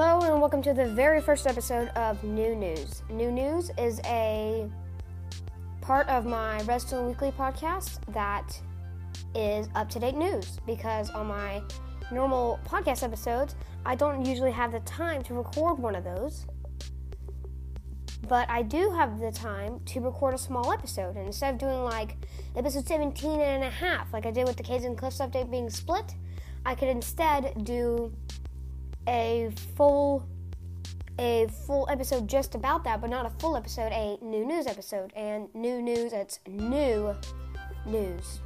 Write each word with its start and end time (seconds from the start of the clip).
Hello 0.00 0.20
and 0.20 0.40
welcome 0.40 0.62
to 0.62 0.72
the 0.72 0.86
very 0.86 1.20
first 1.20 1.44
episode 1.44 1.88
of 1.96 2.22
New 2.22 2.54
News. 2.54 3.02
New 3.10 3.32
News 3.32 3.72
is 3.76 4.00
a 4.04 4.70
part 5.80 6.06
of 6.06 6.24
my 6.24 6.62
Redstone 6.62 7.08
Weekly 7.08 7.32
podcast 7.32 7.98
that 8.12 8.60
is 9.34 9.66
up 9.74 9.90
to 9.90 9.98
date 9.98 10.14
news 10.14 10.60
because 10.64 11.10
on 11.10 11.26
my 11.26 11.60
normal 12.12 12.60
podcast 12.64 13.02
episodes, 13.02 13.56
I 13.84 13.96
don't 13.96 14.24
usually 14.24 14.52
have 14.52 14.70
the 14.70 14.78
time 14.80 15.20
to 15.24 15.34
record 15.34 15.80
one 15.80 15.96
of 15.96 16.04
those. 16.04 16.46
But 18.28 18.48
I 18.48 18.62
do 18.62 18.92
have 18.92 19.18
the 19.18 19.32
time 19.32 19.80
to 19.86 20.00
record 20.00 20.32
a 20.32 20.38
small 20.38 20.70
episode. 20.70 21.16
And 21.16 21.26
instead 21.26 21.54
of 21.54 21.58
doing 21.58 21.82
like 21.82 22.18
episode 22.54 22.86
17 22.86 23.40
and 23.40 23.64
a 23.64 23.70
half, 23.70 24.12
like 24.12 24.26
I 24.26 24.30
did 24.30 24.46
with 24.46 24.58
the 24.58 24.72
and 24.72 24.96
Cliffs 24.96 25.18
update 25.18 25.50
being 25.50 25.68
split, 25.68 26.14
I 26.64 26.76
could 26.76 26.88
instead 26.88 27.64
do 27.64 28.12
a 29.08 29.50
full 29.76 30.24
a 31.18 31.48
full 31.66 31.88
episode 31.90 32.28
just 32.28 32.54
about 32.54 32.84
that, 32.84 33.00
but 33.00 33.10
not 33.10 33.26
a 33.26 33.30
full 33.40 33.56
episode, 33.56 33.90
a 33.92 34.16
new 34.22 34.46
news 34.46 34.68
episode. 34.68 35.12
And 35.16 35.52
new 35.52 35.82
news, 35.82 36.12
it's 36.12 36.38
new 36.46 37.12
news. 37.84 38.40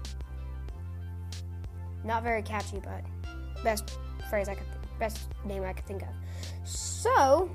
Not 2.02 2.22
very 2.22 2.42
catchy, 2.42 2.80
but 2.82 3.04
best 3.62 3.98
phrase 4.30 4.48
I 4.48 4.54
could, 4.54 4.66
best 4.98 5.28
name 5.44 5.64
I 5.64 5.74
could 5.74 5.84
think 5.84 6.02
of. 6.02 6.08
So, 6.64 7.50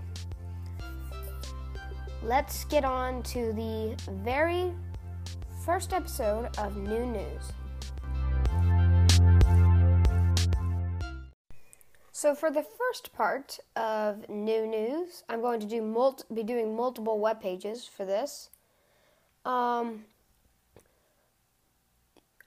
let's 2.22 2.66
get 2.66 2.86
on 2.86 3.24
to 3.24 3.54
the 3.54 3.96
very 4.24 4.72
first 5.66 5.94
episode 5.94 6.56
of 6.58 6.78
New 6.78 7.06
News. 7.06 7.52
So 12.18 12.34
for 12.34 12.50
the 12.50 12.64
first 12.64 13.14
part 13.14 13.60
of 13.76 14.28
new 14.28 14.66
news, 14.66 15.24
I'm 15.30 15.40
going 15.40 15.60
to 15.60 15.68
do 15.68 15.84
mul- 15.84 16.20
be 16.34 16.42
doing 16.42 16.76
multiple 16.76 17.20
web 17.20 17.40
pages 17.40 17.86
for 17.86 18.06
this. 18.06 18.50
Um, 19.46 20.06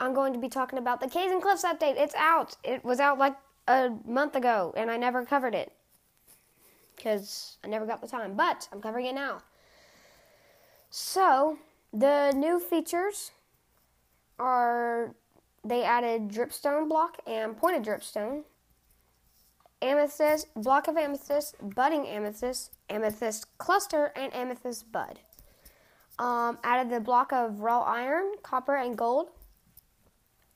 I'm 0.01 0.13
going 0.13 0.33
to 0.33 0.41
be 0.41 0.49
talking 0.49 0.77
about 0.77 1.01
the 1.01 1.07
Caves 1.07 1.31
and 1.31 1.41
Cliffs 1.41 1.63
update. 1.63 1.95
It's 1.97 2.17
out. 2.17 2.57
It 2.65 2.85
was 2.85 2.99
out 2.99 3.17
like 3.17 3.37
a 3.69 3.91
month 4.05 4.35
ago, 4.35 4.75
and 4.77 4.91
I 4.91 4.97
never 4.97 5.25
covered 5.25 5.55
it 5.55 5.73
because 6.97 7.57
I 7.63 7.69
never 7.69 7.87
got 7.87 8.01
the 8.01 8.09
time. 8.09 8.35
But 8.35 8.69
I'm 8.73 8.83
covering 8.83 9.07
it 9.07 9.15
now. 9.15 9.41
So 10.91 11.59
the 11.93 12.33
new 12.33 12.59
features 12.59 13.31
are 14.37 15.15
they 15.63 15.85
added 15.85 16.29
dripstone 16.29 16.89
block 16.89 17.19
and 17.25 17.57
pointed 17.57 17.85
dripstone 17.85 18.43
amethyst, 19.83 20.49
block 20.55 20.89
of 20.89 20.97
amethyst, 20.97 21.57
budding 21.63 22.07
amethyst, 22.07 22.77
amethyst 22.89 23.47
cluster, 23.59 24.13
and 24.17 24.35
amethyst 24.35 24.91
bud. 24.93 25.21
Um, 26.19 26.59
added 26.63 26.93
the 26.93 27.01
block 27.01 27.33
of 27.33 27.61
raw 27.61 27.81
iron, 27.83 28.33
copper, 28.43 28.77
and 28.77 28.97
gold. 28.97 29.31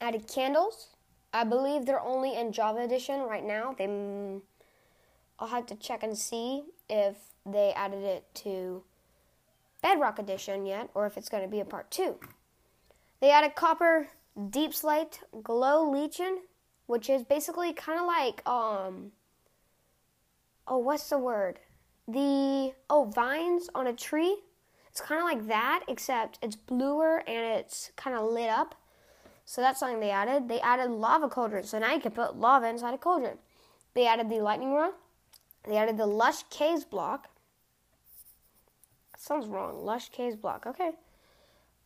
Added 0.01 0.29
candles. 0.29 0.91
I 1.33 1.45
believe 1.45 1.87
they're 1.87 2.01
only 2.01 2.37
in 2.37 2.53
Java 2.53 2.81
edition 2.81 3.23
right 3.23 3.45
now. 3.45 3.75
They, 3.77 3.87
I'll 5.39 5.49
have 5.49 5.67
to 5.67 5.75
check 5.75 6.03
and 6.03 6.17
see 6.17 6.65
if 6.89 7.17
they 7.47 7.73
added 7.75 8.05
it 8.05 8.25
to 8.35 8.83
Bedrock 9.83 10.19
edition 10.19 10.65
yet, 10.67 10.91
or 10.95 11.07
if 11.07 11.17
it's 11.17 11.29
going 11.29 11.43
to 11.43 11.49
be 11.49 11.61
a 11.61 11.65
part 11.65 11.91
two. 11.91 12.19
They 13.21 13.31
added 13.31 13.55
copper 13.55 14.09
deep 14.51 14.75
slate 14.75 15.21
glow 15.43 15.91
lichen 15.91 16.43
which 16.87 17.09
is 17.09 17.23
basically 17.23 17.73
kind 17.73 17.99
of 17.99 18.07
like 18.07 18.47
um 18.47 19.13
oh 20.67 20.79
what's 20.79 21.09
the 21.09 21.19
word? 21.19 21.61
The 22.07 22.73
oh 22.91 23.11
vines 23.15 23.69
on 23.75 23.87
a 23.87 23.93
tree? 23.93 24.39
It's 24.91 25.01
kind 25.01 25.21
of 25.21 25.27
like 25.27 25.49
that 25.49 25.85
except 25.89 26.39
it's 26.43 26.57
bluer 26.57 27.23
and 27.27 27.59
it's 27.59 27.91
kind 27.97 28.17
of 28.17 28.31
lit 28.31 28.49
up. 28.49 28.75
So 29.47 29.61
that's 29.61 29.81
something 29.81 30.01
they 30.01 30.11
added. 30.11 30.49
They 30.49 30.61
added 30.61 30.91
lava 30.91 31.29
cauldron 31.29 31.65
so 31.65 31.79
now 31.79 31.93
you 31.95 32.01
can 32.01 32.13
put 32.13 32.37
lava 32.37 32.69
inside 32.69 32.95
a 32.95 32.99
cauldron. 32.99 33.39
They 33.95 34.07
added 34.07 34.29
the 34.29 34.41
lightning 34.41 34.73
rod. 34.73 34.93
They 35.65 35.77
added 35.77 35.97
the 35.97 36.07
lush 36.07 36.43
caves 36.51 36.85
block. 36.85 37.29
Sounds 39.17 39.47
wrong. 39.47 39.85
Lush 39.85 40.11
caves 40.11 40.37
block. 40.37 40.67
Okay. 40.67 40.93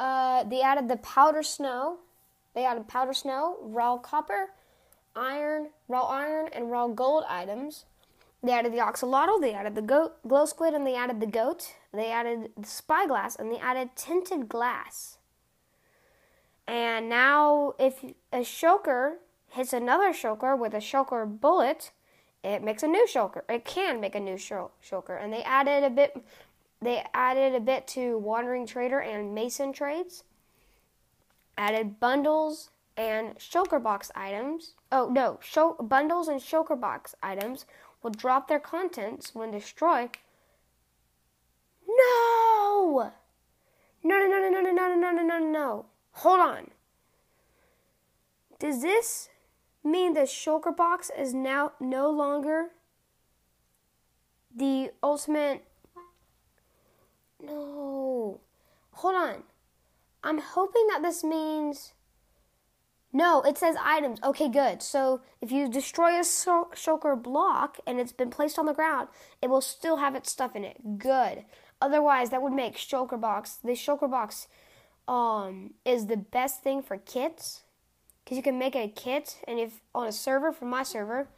Uh, 0.01 0.45
they 0.45 0.61
added 0.61 0.89
the 0.89 0.97
powder 0.97 1.43
snow. 1.43 1.99
They 2.55 2.65
added 2.65 2.89
powder 2.89 3.12
snow 3.12 3.59
raw 3.62 3.99
copper 3.99 4.51
iron, 5.19 5.69
raw 5.89 6.05
iron, 6.05 6.49
and 6.53 6.71
raw 6.71 6.87
gold 6.89 7.25
items. 7.29 7.84
They 8.43 8.53
added 8.53 8.73
the 8.73 8.79
axolotl, 8.79 9.41
they 9.41 9.53
added 9.53 9.75
the 9.75 9.83
goat, 9.83 10.17
glow 10.27 10.47
squid, 10.47 10.73
and 10.75 10.87
they 10.87 10.95
added 10.95 11.21
the 11.21 11.27
goat. 11.27 11.75
They 11.93 12.11
added 12.11 12.51
the 12.56 12.69
spyglass, 12.69 13.34
and 13.34 13.53
they 13.53 13.59
added 13.59 13.91
tinted 13.97 14.49
glass. 14.49 15.19
And 16.67 17.09
now, 17.09 17.75
if 17.78 18.05
a 18.33 18.41
shulker 18.41 19.15
hits 19.49 19.73
another 19.73 20.12
shulker 20.12 20.57
with 20.57 20.75
a 20.75 20.78
shulker 20.78 21.41
bullet, 21.41 21.91
it 22.45 22.62
makes 22.62 22.83
a 22.83 22.87
new 22.87 23.07
shulker. 23.12 23.43
It 23.49 23.65
can 23.65 24.01
make 24.01 24.15
a 24.15 24.21
new 24.21 24.37
shulker, 24.37 25.23
and 25.23 25.33
they 25.33 25.43
added 25.43 25.83
a 25.83 25.91
bit. 25.91 26.25
They 26.81 27.05
added 27.12 27.55
a 27.57 27.61
bit 27.61 27.89
to 27.89 28.19
wandering 28.19 28.67
trader 28.67 29.01
and 29.01 29.34
mason 29.34 29.73
trades. 29.73 30.23
Added 31.57 31.99
bundles 31.99 32.71
and 32.97 33.37
shulker 33.37 33.83
box 33.83 34.12
items. 34.15 34.75
Oh 34.91 35.09
no, 35.09 35.38
show, 35.43 35.75
bundles 35.75 36.28
and 36.28 36.41
shulker 36.41 36.78
box 36.78 37.15
items 37.22 37.66
will 38.03 38.10
drop 38.10 38.49
their 38.49 38.60
contents 38.60 39.34
when 39.34 39.50
destroyed. 39.50 40.10
No! 41.87 43.12
No, 44.03 44.16
no, 44.16 44.27
no, 44.27 44.48
no, 44.48 44.60
no, 44.60 44.72
no, 44.72 44.94
no, 44.94 45.10
no, 45.10 45.22
no, 45.22 45.38
no. 45.38 45.87
Hold 46.12 46.41
on. 46.41 46.71
Does 48.59 48.82
this 48.82 49.28
mean 49.84 50.15
the 50.15 50.21
shulker 50.21 50.75
box 50.75 51.10
is 51.16 51.34
now 51.34 51.72
no 51.81 52.10
longer 52.10 52.71
the 54.54 54.91
ultimate? 55.03 55.65
No. 57.41 58.41
Hold 58.93 59.15
on. 59.15 59.43
I'm 60.25 60.38
hoping 60.38 60.87
that 60.88 61.03
this 61.03 61.22
means 61.22 61.93
no, 63.19 63.43
it 63.43 63.59
says 63.59 63.75
items. 63.83 64.21
Okay, 64.23 64.49
good. 64.49 64.81
So 64.81 65.23
if 65.41 65.51
you 65.51 65.69
destroy 65.69 66.11
a 66.15 66.21
shulker 66.21 67.21
block 67.21 67.81
and 67.84 67.99
it's 67.99 68.12
been 68.12 68.31
placed 68.31 68.61
on 68.61 68.67
the 68.67 68.73
ground, 68.73 69.09
it 69.43 69.51
will 69.51 69.61
still 69.61 69.97
have 69.97 70.15
its 70.15 70.31
stuff 70.31 70.55
in 70.55 70.62
it. 70.62 70.99
Good. 70.99 71.45
Otherwise, 71.83 72.31
that 72.31 72.43
would 72.43 72.53
make 72.53 72.77
shulker 72.77 73.21
box. 73.21 73.57
The 73.57 73.73
shulker 73.73 74.09
box 74.09 74.47
um, 75.09 75.75
is 75.84 76.07
the 76.07 76.17
best 76.17 76.62
thing 76.62 76.81
for 76.81 76.97
kits 76.97 77.62
because 78.23 78.37
you 78.37 78.43
can 78.43 78.57
make 78.57 78.77
a 78.77 78.87
kit, 78.87 79.39
and 79.49 79.59
if 79.59 79.81
on 79.97 80.07
a 80.07 80.12
server 80.12 80.53
from 80.53 80.71
my 80.71 80.84
server, 80.84 81.28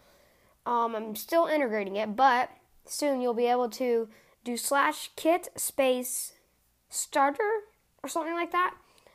um, 0.67 0.95
I'm 0.95 1.17
still 1.17 1.47
integrating 1.47 1.97
it, 1.97 2.15
but 2.15 2.51
soon 2.85 3.23
you'll 3.23 3.33
be 3.33 3.47
able 3.47 3.71
to 3.71 4.07
do 4.45 4.59
slash 4.59 5.11
kit 5.17 5.49
space 5.57 6.35
starter 6.91 7.51
or 8.03 8.09
something 8.11 8.35
like 8.35 8.53
that 8.53 8.75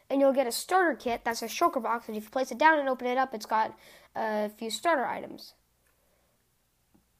and 0.09 0.21
you'll 0.21 0.33
get 0.33 0.47
a 0.47 0.51
starter 0.51 0.95
kit 0.95 1.21
that's 1.23 1.41
a 1.41 1.47
shulker 1.47 1.81
box. 1.81 2.07
And 2.07 2.17
if 2.17 2.23
you 2.23 2.29
place 2.29 2.51
it 2.51 2.57
down 2.57 2.79
and 2.79 2.89
open 2.89 3.07
it 3.07 3.17
up, 3.17 3.33
it's 3.33 3.45
got 3.45 3.77
a 4.15 4.49
few 4.49 4.69
starter 4.69 5.05
items. 5.05 5.53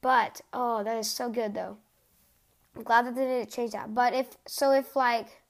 But 0.00 0.40
oh, 0.52 0.84
that 0.84 0.96
is 0.96 1.10
so 1.10 1.28
good 1.28 1.54
though. 1.54 1.78
I'm 2.76 2.82
glad 2.82 3.06
that 3.06 3.16
they 3.16 3.24
didn't 3.24 3.50
change 3.50 3.72
that. 3.72 3.94
But 3.94 4.14
if 4.14 4.36
so, 4.46 4.72
if 4.72 4.94
like 4.94 5.42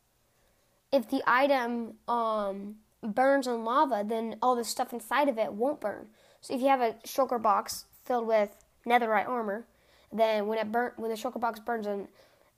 if 0.92 1.08
the 1.10 1.22
item 1.26 1.94
um 2.08 2.76
burns 3.02 3.46
on 3.46 3.64
lava, 3.64 4.04
then 4.06 4.36
all 4.40 4.56
the 4.56 4.64
stuff 4.64 4.92
inside 4.92 5.28
of 5.28 5.38
it 5.38 5.52
won't 5.52 5.80
burn. 5.80 6.06
So 6.40 6.54
if 6.54 6.60
you 6.60 6.68
have 6.68 6.80
a 6.80 6.94
shulker 7.04 7.40
box 7.40 7.86
filled 8.04 8.26
with 8.26 8.56
netherite 8.86 9.28
armor, 9.28 9.66
then 10.12 10.46
when 10.46 10.58
it 10.58 10.72
burn 10.72 10.92
when 10.96 11.10
the 11.10 11.16
shulker 11.16 11.40
box 11.40 11.60
burns 11.60 11.86
in, 11.86 12.08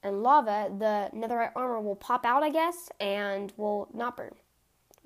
in 0.05 0.23
lava, 0.23 0.71
the 0.79 1.11
netherite 1.17 1.53
armor 1.57 1.81
will 1.81 1.97
pop 1.97 2.25
out, 2.25 2.43
I 2.43 2.51
guess, 2.51 2.91
and 3.01 3.53
will 3.57 3.89
not 3.93 4.17
burn 4.17 4.35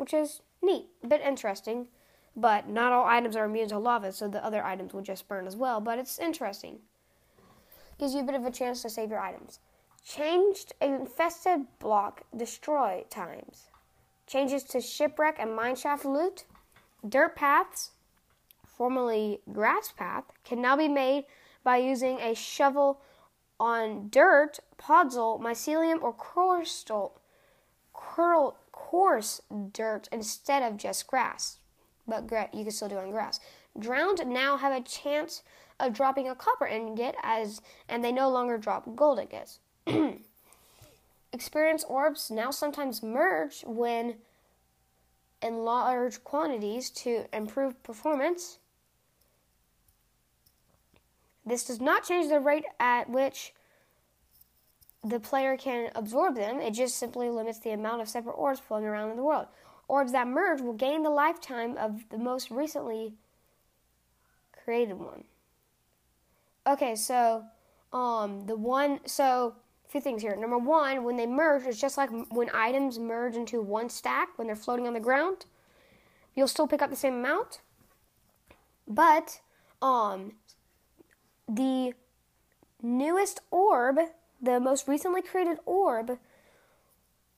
which 0.02 0.12
is 0.12 0.40
neat, 0.60 0.86
a 1.04 1.06
bit 1.06 1.20
interesting. 1.20 1.86
But 2.34 2.68
not 2.68 2.90
all 2.90 3.06
items 3.06 3.36
are 3.36 3.44
immune 3.44 3.68
to 3.68 3.78
lava, 3.78 4.10
so 4.10 4.26
the 4.26 4.44
other 4.44 4.64
items 4.64 4.92
will 4.92 5.02
just 5.02 5.28
burn 5.28 5.46
as 5.46 5.54
well. 5.54 5.80
But 5.80 6.00
it's 6.00 6.18
interesting. 6.18 6.80
Gives 8.00 8.12
you 8.12 8.20
a 8.22 8.24
bit 8.24 8.34
of 8.34 8.44
a 8.44 8.50
chance 8.50 8.82
to 8.82 8.90
save 8.90 9.10
your 9.10 9.20
items. 9.20 9.60
Changed 10.04 10.72
infested 10.80 11.66
block 11.78 12.22
destroy 12.36 13.04
times. 13.10 13.70
Changes 14.26 14.64
to 14.64 14.80
shipwreck 14.80 15.36
and 15.38 15.50
mineshaft 15.56 16.04
loot. 16.04 16.46
Dirt 17.08 17.36
paths, 17.36 17.92
formerly 18.66 19.38
grass 19.52 19.92
path, 19.96 20.24
can 20.42 20.60
now 20.60 20.76
be 20.76 20.88
made 20.88 21.26
by 21.62 21.76
using 21.76 22.18
a 22.18 22.34
shovel 22.34 23.00
on 23.60 24.08
dirt, 24.08 24.58
podzol, 24.80 25.40
mycelium, 25.40 26.02
or 26.02 26.12
crystal, 26.12 27.20
coarse 28.92 29.40
dirt 29.72 30.06
instead 30.12 30.62
of 30.62 30.76
just 30.76 31.06
grass. 31.06 31.56
But 32.06 32.24
you 32.52 32.62
can 32.62 32.70
still 32.70 32.88
do 32.88 32.98
it 32.98 33.04
on 33.04 33.10
grass. 33.10 33.40
drowned 33.78 34.26
now 34.26 34.58
have 34.58 34.70
a 34.70 34.84
chance 34.84 35.42
of 35.80 35.94
dropping 35.94 36.28
a 36.28 36.34
copper 36.34 36.66
ingot 36.66 37.14
as 37.22 37.62
and 37.88 38.04
they 38.04 38.12
no 38.12 38.28
longer 38.28 38.58
drop 38.58 38.94
gold 38.94 39.18
ingots. 39.18 39.60
Experience 41.32 41.84
orbs 41.84 42.30
now 42.30 42.50
sometimes 42.50 43.02
merge 43.02 43.62
when 43.64 44.16
in 45.40 45.64
large 45.64 46.22
quantities 46.22 46.90
to 46.90 47.24
improve 47.32 47.82
performance. 47.82 48.58
This 51.46 51.64
does 51.64 51.80
not 51.80 52.04
change 52.04 52.28
the 52.28 52.40
rate 52.40 52.66
at 52.78 53.08
which 53.08 53.54
the 55.04 55.18
player 55.18 55.56
can 55.56 55.90
absorb 55.94 56.36
them. 56.36 56.60
It 56.60 56.72
just 56.74 56.96
simply 56.96 57.28
limits 57.28 57.58
the 57.58 57.70
amount 57.70 58.02
of 58.02 58.08
separate 58.08 58.34
orbs 58.34 58.60
floating 58.60 58.86
around 58.86 59.10
in 59.10 59.16
the 59.16 59.22
world. 59.22 59.46
Orbs 59.88 60.12
that 60.12 60.28
merge 60.28 60.60
will 60.60 60.74
gain 60.74 61.02
the 61.02 61.10
lifetime 61.10 61.76
of 61.76 62.08
the 62.10 62.18
most 62.18 62.50
recently 62.50 63.14
created 64.64 64.98
one. 64.98 65.24
Okay, 66.66 66.94
so 66.94 67.44
um 67.92 68.46
the 68.46 68.56
one 68.56 69.00
so 69.04 69.56
a 69.84 69.88
few 69.90 70.00
things 70.00 70.22
here. 70.22 70.36
Number 70.36 70.56
one, 70.56 71.02
when 71.04 71.16
they 71.16 71.26
merge, 71.26 71.64
it's 71.66 71.80
just 71.80 71.98
like 71.98 72.10
when 72.30 72.48
items 72.54 72.98
merge 72.98 73.34
into 73.34 73.60
one 73.60 73.88
stack 73.88 74.28
when 74.36 74.46
they're 74.46 74.56
floating 74.56 74.86
on 74.86 74.94
the 74.94 75.00
ground. 75.00 75.46
You'll 76.34 76.48
still 76.48 76.68
pick 76.68 76.80
up 76.80 76.90
the 76.90 76.96
same 76.96 77.14
amount, 77.14 77.60
but 78.86 79.40
um 79.82 80.34
the 81.48 81.92
newest 82.80 83.40
orb, 83.50 83.98
the 84.42 84.58
most 84.60 84.88
recently 84.88 85.22
created 85.22 85.58
orb, 85.64 86.18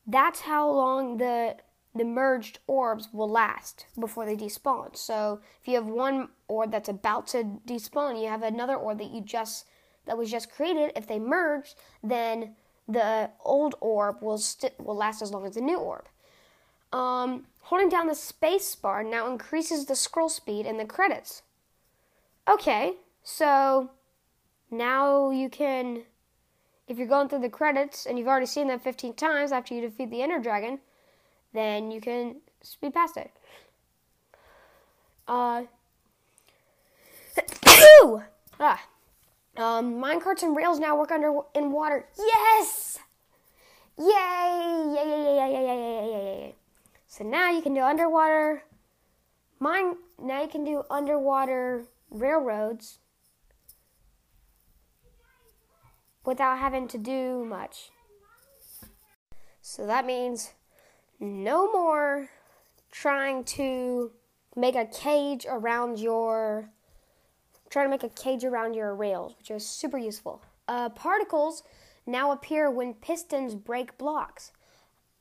that's 0.06 0.40
how 0.40 0.70
long 0.70 1.18
the 1.18 1.56
the 1.96 2.04
merged 2.04 2.58
orbs 2.66 3.08
will 3.12 3.30
last 3.30 3.86
before 3.96 4.26
they 4.26 4.34
despawn. 4.34 4.96
So 4.96 5.40
if 5.60 5.68
you 5.68 5.76
have 5.76 5.86
one 5.86 6.30
orb 6.48 6.72
that's 6.72 6.88
about 6.88 7.28
to 7.28 7.60
despawn, 7.64 8.20
you 8.20 8.28
have 8.28 8.42
another 8.42 8.74
orb 8.74 8.98
that 8.98 9.12
you 9.12 9.20
just 9.20 9.66
that 10.06 10.18
was 10.18 10.30
just 10.30 10.50
created. 10.50 10.90
If 10.96 11.06
they 11.06 11.20
merge, 11.20 11.74
then 12.02 12.56
the 12.88 13.30
old 13.44 13.76
orb 13.80 14.22
will 14.22 14.38
st- 14.38 14.78
will 14.78 14.96
last 14.96 15.22
as 15.22 15.30
long 15.30 15.46
as 15.46 15.54
the 15.54 15.60
new 15.60 15.78
orb. 15.78 16.06
Um, 16.92 17.46
holding 17.60 17.88
down 17.88 18.06
the 18.06 18.14
space 18.14 18.74
bar 18.74 19.02
now 19.02 19.30
increases 19.30 19.86
the 19.86 19.96
scroll 19.96 20.28
speed 20.28 20.66
in 20.66 20.76
the 20.76 20.84
credits. 20.84 21.42
Okay, 22.46 22.94
so 23.22 23.90
now 24.70 25.30
you 25.30 25.48
can, 25.48 26.02
if 26.86 26.98
you're 26.98 27.06
going 27.06 27.28
through 27.28 27.40
the 27.40 27.48
credits 27.48 28.06
and 28.06 28.18
you've 28.18 28.28
already 28.28 28.46
seen 28.46 28.68
them 28.68 28.78
15 28.78 29.14
times 29.14 29.52
after 29.52 29.74
you 29.74 29.80
defeat 29.80 30.10
the 30.10 30.22
Ender 30.22 30.38
Dragon, 30.38 30.80
then 31.52 31.90
you 31.90 32.00
can 32.00 32.36
speed 32.62 32.94
past 32.94 33.16
it. 33.16 33.30
Uh, 35.26 35.62
ah, 38.60 38.82
um, 39.56 39.94
minecarts 39.94 40.42
and 40.42 40.56
rails 40.56 40.78
now 40.78 40.98
work 40.98 41.10
under 41.10 41.32
in 41.54 41.72
water. 41.72 42.06
Yes! 42.18 42.98
Yay! 43.98 44.06
Yay! 44.06 45.06
Yay! 45.06 45.36
Yay! 45.36 45.52
Yay! 45.52 45.64
Yay! 45.64 45.76
Yay! 45.76 46.10
Yay! 46.10 46.54
So 47.06 47.22
now 47.24 47.50
you 47.50 47.62
can 47.62 47.74
do 47.74 47.80
underwater. 47.80 48.64
Mine. 49.60 49.96
Now 50.20 50.42
you 50.42 50.48
can 50.48 50.64
do 50.64 50.82
underwater 50.90 51.84
railroads 52.10 52.98
without 56.24 56.58
having 56.58 56.88
to 56.88 56.98
do 56.98 57.44
much. 57.44 57.90
So 59.60 59.86
that 59.86 60.04
means 60.04 60.52
no 61.20 61.70
more 61.72 62.28
trying 62.90 63.44
to 63.44 64.12
make 64.54 64.76
a 64.76 64.86
cage 64.86 65.46
around 65.48 65.98
your 65.98 66.70
trying 67.70 67.86
to 67.86 67.90
make 67.90 68.04
a 68.04 68.08
cage 68.08 68.44
around 68.44 68.74
your 68.74 68.94
rails, 68.94 69.34
which 69.36 69.50
is 69.50 69.66
super 69.66 69.98
useful. 69.98 70.40
Uh, 70.68 70.88
particles 70.90 71.64
now 72.06 72.30
appear 72.30 72.70
when 72.70 72.94
pistons 72.94 73.54
break 73.54 73.98
blocks. 73.98 74.52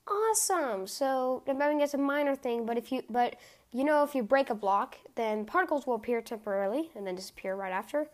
Awesome. 0.08 0.86
So 0.86 1.44
I 1.48 1.54
mean 1.54 1.82
it's 1.82 1.94
a 1.94 1.98
minor 1.98 2.36
thing, 2.36 2.66
but 2.66 2.78
if 2.78 2.92
you 2.92 3.04
but 3.10 3.38
you 3.72 3.84
know 3.84 4.04
if 4.04 4.14
you 4.14 4.24
break 4.24 4.50
a 4.50 4.56
block, 4.56 4.98
then 5.16 5.46
particles 5.46 5.88
will 5.88 5.96
appear 5.96 6.22
temporarily 6.22 6.92
and 6.96 7.08
then 7.08 7.16
disappear 7.16 7.56
right 7.56 7.72
after. 7.72 8.10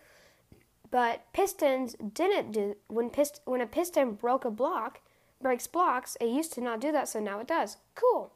But 0.92 1.32
pistons 1.34 1.96
didn't 2.14 2.52
do 2.52 2.76
when 2.88 3.10
pist 3.10 3.42
when 3.46 3.62
a 3.62 3.68
piston 3.68 4.14
broke 4.14 4.46
a 4.46 4.52
block, 4.52 5.02
breaks 5.42 5.68
blocks. 5.68 6.18
It 6.20 6.30
used 6.30 6.54
to 6.54 6.62
not 6.62 6.82
do 6.82 6.92
that, 6.92 7.08
so 7.08 7.20
now 7.20 7.40
it 7.40 7.48
does. 7.48 7.78
Cool. 7.96 8.32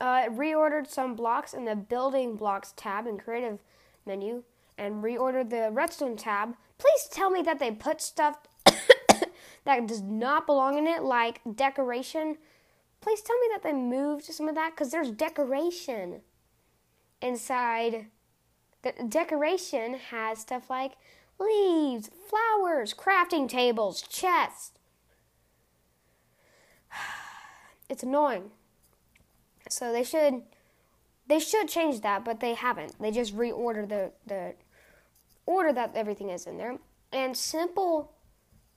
Uh, 0.00 0.22
it 0.26 0.36
reordered 0.36 0.86
some 0.86 1.16
blocks 1.16 1.52
in 1.52 1.64
the 1.64 1.74
building 1.74 2.36
blocks 2.36 2.72
tab 2.76 3.06
in 3.06 3.18
creative 3.18 3.58
menu 4.06 4.44
and 4.76 5.02
reordered 5.02 5.50
the 5.50 5.70
redstone 5.72 6.16
tab. 6.16 6.54
Please 6.78 7.08
tell 7.10 7.30
me 7.30 7.42
that 7.42 7.58
they 7.58 7.72
put 7.72 8.00
stuff 8.00 8.38
that 9.64 9.86
does 9.88 10.02
not 10.02 10.46
belong 10.46 10.78
in 10.78 10.86
it, 10.86 11.02
like 11.02 11.40
decoration. 11.56 12.38
Please 13.00 13.20
tell 13.20 13.38
me 13.40 13.48
that 13.52 13.64
they 13.64 13.72
moved 13.72 14.24
some 14.24 14.48
of 14.48 14.54
that 14.54 14.70
because 14.70 14.90
there's 14.90 15.10
decoration 15.10 16.20
inside. 17.20 18.06
The 18.82 18.92
decoration 19.08 19.94
has 20.10 20.38
stuff 20.38 20.70
like 20.70 20.92
leaves, 21.38 22.10
flowers, 22.28 22.94
crafting 22.94 23.48
tables, 23.48 24.02
chests, 24.02 24.72
it's 27.88 28.02
annoying. 28.02 28.50
So 29.68 29.92
they 29.92 30.04
should 30.04 30.42
they 31.26 31.38
should 31.38 31.68
change 31.68 32.00
that, 32.00 32.24
but 32.24 32.40
they 32.40 32.54
haven't. 32.54 32.98
They 33.00 33.10
just 33.10 33.36
reorder 33.36 33.88
the 33.88 34.12
the 34.26 34.54
order 35.46 35.72
that 35.72 35.94
everything 35.94 36.30
is 36.30 36.46
in 36.46 36.58
there. 36.58 36.78
And 37.12 37.36
simple 37.36 38.12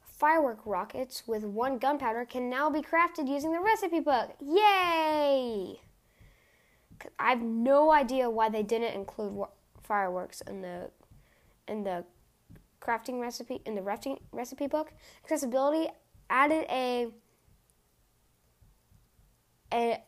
firework 0.02 0.60
rockets 0.66 1.24
with 1.28 1.44
one 1.44 1.78
gunpowder 1.78 2.26
can 2.26 2.50
now 2.50 2.70
be 2.70 2.82
crafted 2.82 3.28
using 3.28 3.52
the 3.52 3.60
recipe 3.60 4.00
book. 4.00 4.36
Yay! 4.40 5.80
I 7.18 7.30
have 7.30 7.42
no 7.42 7.92
idea 7.92 8.30
why 8.30 8.50
they 8.50 8.64
didn't 8.64 8.94
include 8.94 9.46
fireworks 9.82 10.42
in 10.42 10.62
the 10.62 10.92
in 11.68 11.84
the 11.84 12.06
crafting 12.82 13.22
recipe 13.22 13.62
in 13.66 13.76
the 13.76 13.82
recipe 13.82 14.22
recipe 14.32 14.68
book. 14.68 14.92
Accessibility 15.24 15.90
added 16.30 16.66
a 16.70 17.08
a, 19.74 20.02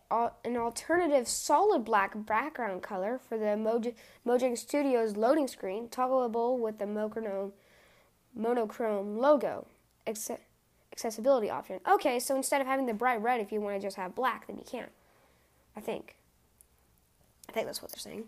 an 0.43 0.57
alternative 0.57 1.27
solid 1.27 1.85
black 1.85 2.25
background 2.25 2.81
color 2.81 3.17
for 3.17 3.37
the 3.37 3.55
Moj- 3.55 3.95
Mojang 4.25 4.57
Studios 4.57 5.15
loading 5.15 5.47
screen, 5.47 5.87
toggleable 5.87 6.59
with 6.59 6.79
the 6.79 6.85
monochrome, 6.85 7.53
monochrome 8.35 9.17
logo. 9.17 9.67
accessibility 10.05 11.49
option. 11.49 11.79
Okay, 11.89 12.19
so 12.19 12.35
instead 12.35 12.61
of 12.61 12.67
having 12.67 12.85
the 12.85 12.93
bright 12.93 13.21
red, 13.21 13.39
if 13.39 13.51
you 13.51 13.61
want 13.61 13.75
to 13.79 13.81
just 13.81 13.95
have 13.95 14.13
black, 14.13 14.47
then 14.47 14.57
you 14.57 14.65
can. 14.69 14.87
I 15.75 15.79
think. 15.79 16.17
I 17.49 17.51
think 17.51 17.65
that's 17.65 17.81
what 17.81 17.91
they're 17.91 17.99
saying. 17.99 18.25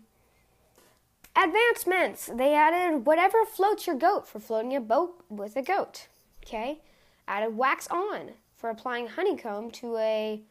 Advancements. 1.36 2.30
They 2.32 2.54
added 2.54 3.04
whatever 3.04 3.44
floats 3.44 3.86
your 3.86 3.96
goat 3.96 4.26
for 4.26 4.40
floating 4.40 4.74
a 4.74 4.80
boat 4.80 5.22
with 5.28 5.54
a 5.54 5.62
goat. 5.62 6.08
Okay. 6.42 6.80
Added 7.28 7.56
wax 7.56 7.86
on 7.88 8.32
for 8.56 8.70
applying 8.70 9.08
honeycomb 9.08 9.70
to 9.72 9.98
a 9.98 10.42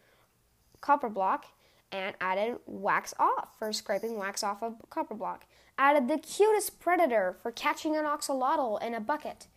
copper 0.82 1.10
block 1.10 1.46
and 1.92 2.16
added 2.22 2.58
wax 2.68 3.16
off 3.18 3.58
for 3.58 3.74
scraping 3.74 4.18
wax 4.18 4.44
off 4.44 4.62
a 4.62 4.76
copper 4.92 5.16
block. 5.16 5.46
Added 5.78 6.08
the 6.08 6.20
cutest 6.20 6.80
predator 6.80 7.36
for 7.42 7.52
catching 7.52 7.96
an 7.96 8.06
axolotl 8.06 8.82
in 8.84 8.94
a 8.94 9.00
bucket. 9.00 9.48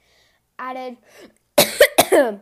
Added 0.58 0.96
the 1.56 2.40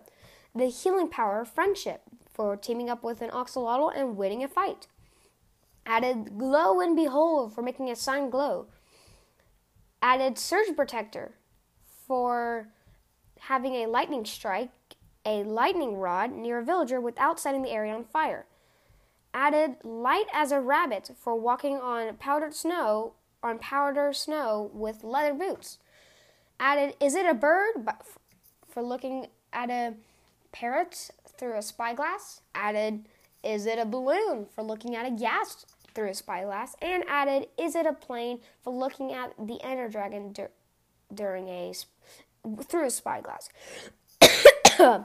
healing 0.67 1.09
power 1.09 1.41
of 1.41 1.49
friendship 1.49 2.03
for 2.33 2.57
teaming 2.57 2.89
up 2.89 3.03
with 3.03 3.21
an 3.21 3.31
axolotl 3.31 3.91
and 3.95 4.17
winning 4.17 4.45
a 4.45 4.49
fight. 4.49 4.87
Added 5.85 6.39
glow 6.39 6.81
and 6.81 6.95
behold 6.95 7.53
for 7.53 7.63
making 7.63 7.91
a 7.91 7.97
sign 7.97 8.31
glow. 8.31 8.67
Added 10.03 10.39
surge 10.39 10.75
protector 10.77 11.33
for 12.07 12.69
having 13.41 13.75
a 13.75 13.87
lightning 13.87 14.25
strike 14.25 14.71
a 15.25 15.43
lightning 15.43 15.97
rod 15.97 16.31
near 16.31 16.61
a 16.61 16.65
villager 16.65 17.01
without 17.01 17.41
setting 17.41 17.63
the 17.63 17.71
area 17.71 17.93
on 17.93 18.05
fire 18.05 18.47
added 19.37 19.77
light 19.85 20.27
as 20.33 20.51
a 20.51 20.61
rabbit 20.61 21.11
for 21.15 21.39
walking 21.39 21.77
on 21.77 22.17
powdered 22.17 22.55
snow 22.55 23.13
on 23.43 23.59
powder 23.59 24.13
snow 24.13 24.71
with 24.73 25.05
leather 25.05 25.35
boots. 25.35 25.79
Added 26.59 26.97
is 27.01 27.15
it 27.15 27.27
a 27.27 27.35
bird 27.35 27.87
for 28.67 28.83
looking 28.83 29.27
at 29.53 29.69
a 29.69 29.95
parrot 30.53 31.11
through 31.39 31.57
a 31.59 31.63
spyglass. 31.63 32.41
Added 32.55 33.07
is 33.45 33.67
it 33.67 33.79
a 33.79 33.85
balloon 33.85 34.47
for 34.47 34.63
looking 34.63 34.97
at 34.97 35.07
a 35.07 35.11
ghast 35.11 35.67
through 35.97 36.11
a 36.11 36.15
spyglass 36.15 36.77
and 36.81 37.03
added 37.09 37.49
is 37.59 37.75
it 37.75 37.87
a 37.87 37.93
plane 37.93 38.39
for 38.63 38.73
looking 38.73 39.13
at 39.13 39.33
the 39.45 39.61
ender 39.65 39.89
dragon 39.89 40.33
dur- 40.33 40.53
during 41.13 41.49
a 41.49 41.73
through 42.63 42.87
a 42.87 42.91
spyglass. 42.91 43.49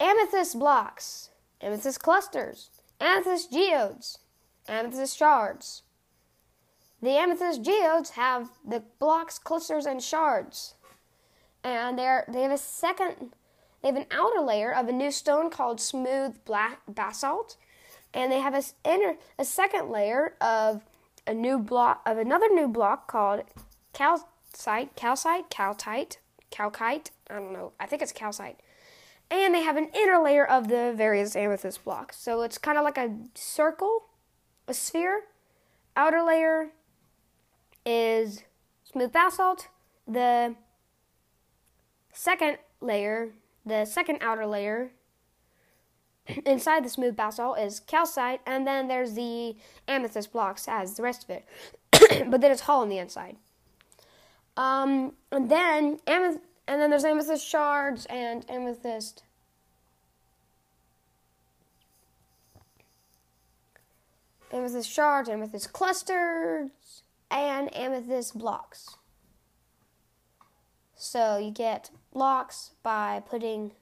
Amethyst 0.00 0.58
blocks 0.58 1.28
amethyst 1.62 2.00
clusters, 2.00 2.70
amethyst 3.00 3.52
geodes, 3.52 4.18
amethyst 4.68 5.16
shards. 5.16 5.82
The 7.00 7.10
amethyst 7.10 7.62
geodes 7.62 8.10
have 8.10 8.50
the 8.66 8.84
blocks, 8.98 9.38
clusters, 9.38 9.86
and 9.86 10.02
shards. 10.02 10.74
And 11.64 11.98
they're, 11.98 12.24
they 12.28 12.42
have 12.42 12.52
a 12.52 12.58
second, 12.58 13.34
they 13.80 13.88
have 13.88 13.96
an 13.96 14.06
outer 14.10 14.40
layer 14.40 14.72
of 14.72 14.88
a 14.88 14.92
new 14.92 15.10
stone 15.10 15.50
called 15.50 15.80
smooth 15.80 16.44
black 16.44 16.80
basalt. 16.88 17.56
And 18.14 18.30
they 18.30 18.40
have 18.40 18.54
a, 18.54 18.62
inner, 18.84 19.16
a 19.38 19.44
second 19.44 19.90
layer 19.90 20.34
of 20.40 20.82
a 21.26 21.34
new 21.34 21.58
block, 21.58 22.02
of 22.06 22.18
another 22.18 22.48
new 22.52 22.68
block 22.68 23.08
called 23.10 23.42
calcite, 23.92 24.94
calcite, 24.96 25.50
calcite, 25.50 26.18
calcite. 26.50 27.10
I 27.30 27.34
don't 27.34 27.52
know. 27.52 27.72
I 27.80 27.86
think 27.86 28.02
it's 28.02 28.12
calcite. 28.12 28.60
And 29.30 29.54
they 29.54 29.62
have 29.62 29.78
an 29.78 29.88
inner 29.94 30.22
layer 30.22 30.44
of 30.44 30.68
the 30.68 30.92
various 30.94 31.34
amethyst 31.34 31.84
blocks. 31.84 32.18
So 32.18 32.42
it's 32.42 32.58
kind 32.58 32.76
of 32.76 32.84
like 32.84 32.98
a 32.98 33.16
circle, 33.34 34.04
a 34.68 34.74
sphere. 34.74 35.22
Outer 35.96 36.22
layer 36.22 36.70
is 37.86 38.44
smooth 38.84 39.12
basalt. 39.12 39.68
The 40.06 40.54
second 42.12 42.58
layer, 42.80 43.30
the 43.64 43.86
second 43.86 44.18
outer 44.20 44.46
layer 44.46 44.90
inside 46.46 46.84
the 46.84 46.88
smooth 46.88 47.16
basalt 47.16 47.58
is 47.58 47.80
calcite, 47.80 48.40
and 48.46 48.66
then 48.66 48.88
there's 48.88 49.14
the 49.14 49.56
amethyst 49.88 50.32
blocks 50.32 50.66
as 50.68 50.94
the 50.94 51.02
rest 51.02 51.24
of 51.24 51.30
it. 51.30 51.44
but 52.30 52.40
then 52.40 52.50
it's 52.50 52.62
hollow 52.62 52.82
on 52.82 52.88
the 52.88 52.98
inside. 52.98 53.36
Um, 54.56 55.12
and 55.30 55.50
then 55.50 55.98
ameth- 56.06 56.40
and 56.68 56.80
then 56.80 56.90
there's 56.90 57.04
amethyst 57.04 57.46
shards 57.46 58.06
and 58.06 58.48
amethyst. 58.48 59.24
Amethyst 64.52 64.90
shards, 64.90 65.28
amethyst 65.28 65.72
clusters, 65.72 66.70
and 67.30 67.74
amethyst 67.74 68.36
blocks. 68.36 68.96
So 70.94 71.38
you 71.38 71.50
get 71.50 71.90
blocks 72.12 72.72
by 72.82 73.22
putting 73.28 73.72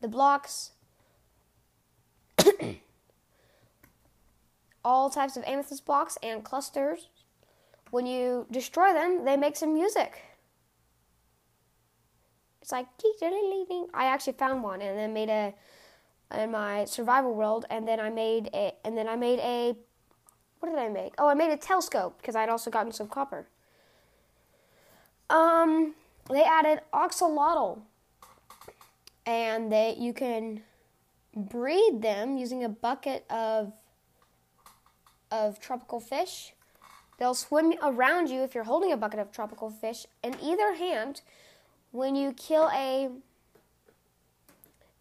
the 0.00 0.08
blocks, 0.08 0.72
all 4.86 5.10
types 5.10 5.36
of 5.36 5.42
amethyst 5.44 5.84
blocks 5.84 6.16
and 6.22 6.44
clusters. 6.44 7.08
When 7.90 8.06
you 8.06 8.46
destroy 8.52 8.92
them, 8.92 9.24
they 9.24 9.36
make 9.36 9.56
some 9.56 9.74
music. 9.74 10.22
It's 12.62 12.70
like 12.70 12.86
I 13.94 14.06
actually 14.06 14.34
found 14.34 14.62
one 14.62 14.80
and 14.80 14.96
then 14.96 15.12
made 15.12 15.28
a 15.28 15.54
in 16.34 16.50
my 16.52 16.84
survival 16.84 17.34
world, 17.34 17.64
and 17.68 17.86
then 17.86 17.98
I 18.00 18.10
made 18.10 18.48
a 18.54 18.74
and 18.84 18.96
then 18.96 19.08
I 19.08 19.16
made 19.16 19.40
a 19.40 19.74
what 20.60 20.70
did 20.70 20.78
I 20.78 20.88
make? 20.88 21.14
Oh, 21.18 21.28
I 21.28 21.34
made 21.34 21.50
a 21.50 21.56
telescope 21.56 22.18
because 22.18 22.36
I'd 22.36 22.48
also 22.48 22.70
gotten 22.70 22.92
some 22.92 23.08
copper. 23.08 23.48
Um, 25.30 25.94
they 26.30 26.44
added 26.44 26.80
axolotl, 26.92 27.80
and 29.26 29.70
they 29.70 29.96
you 29.98 30.12
can 30.12 30.62
breed 31.34 32.02
them 32.02 32.36
using 32.36 32.62
a 32.64 32.68
bucket 32.68 33.24
of 33.30 33.72
of 35.30 35.60
tropical 35.60 36.00
fish. 36.00 36.52
They'll 37.18 37.34
swim 37.34 37.74
around 37.82 38.28
you 38.28 38.42
if 38.42 38.54
you're 38.54 38.64
holding 38.64 38.92
a 38.92 38.96
bucket 38.96 39.20
of 39.20 39.32
tropical 39.32 39.70
fish 39.70 40.06
in 40.22 40.36
either 40.42 40.74
hand. 40.74 41.22
When 41.92 42.14
you 42.14 42.32
kill 42.32 42.68
a 42.74 43.10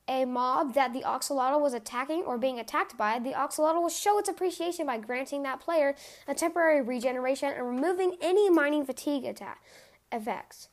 a 0.08 0.24
mob 0.24 0.76
that 0.76 0.94
the 0.94 1.02
axolotl 1.02 1.60
was 1.60 1.74
attacking 1.74 2.22
or 2.22 2.38
being 2.38 2.60
attacked 2.60 2.96
by, 2.96 3.18
the 3.18 3.32
axolotl 3.32 3.82
will 3.82 3.90
show 3.90 4.20
its 4.20 4.30
appreciation 4.30 4.86
by 4.86 5.00
granting 5.00 5.42
that 5.44 5.60
player 5.60 5.96
a 6.28 6.36
temporary 6.36 6.80
regeneration 6.80 7.52
and 7.52 7.66
removing 7.66 8.16
any 8.22 8.50
mining 8.50 8.86
fatigue 8.86 9.26
attack 9.26 9.64
effects. 10.12 10.70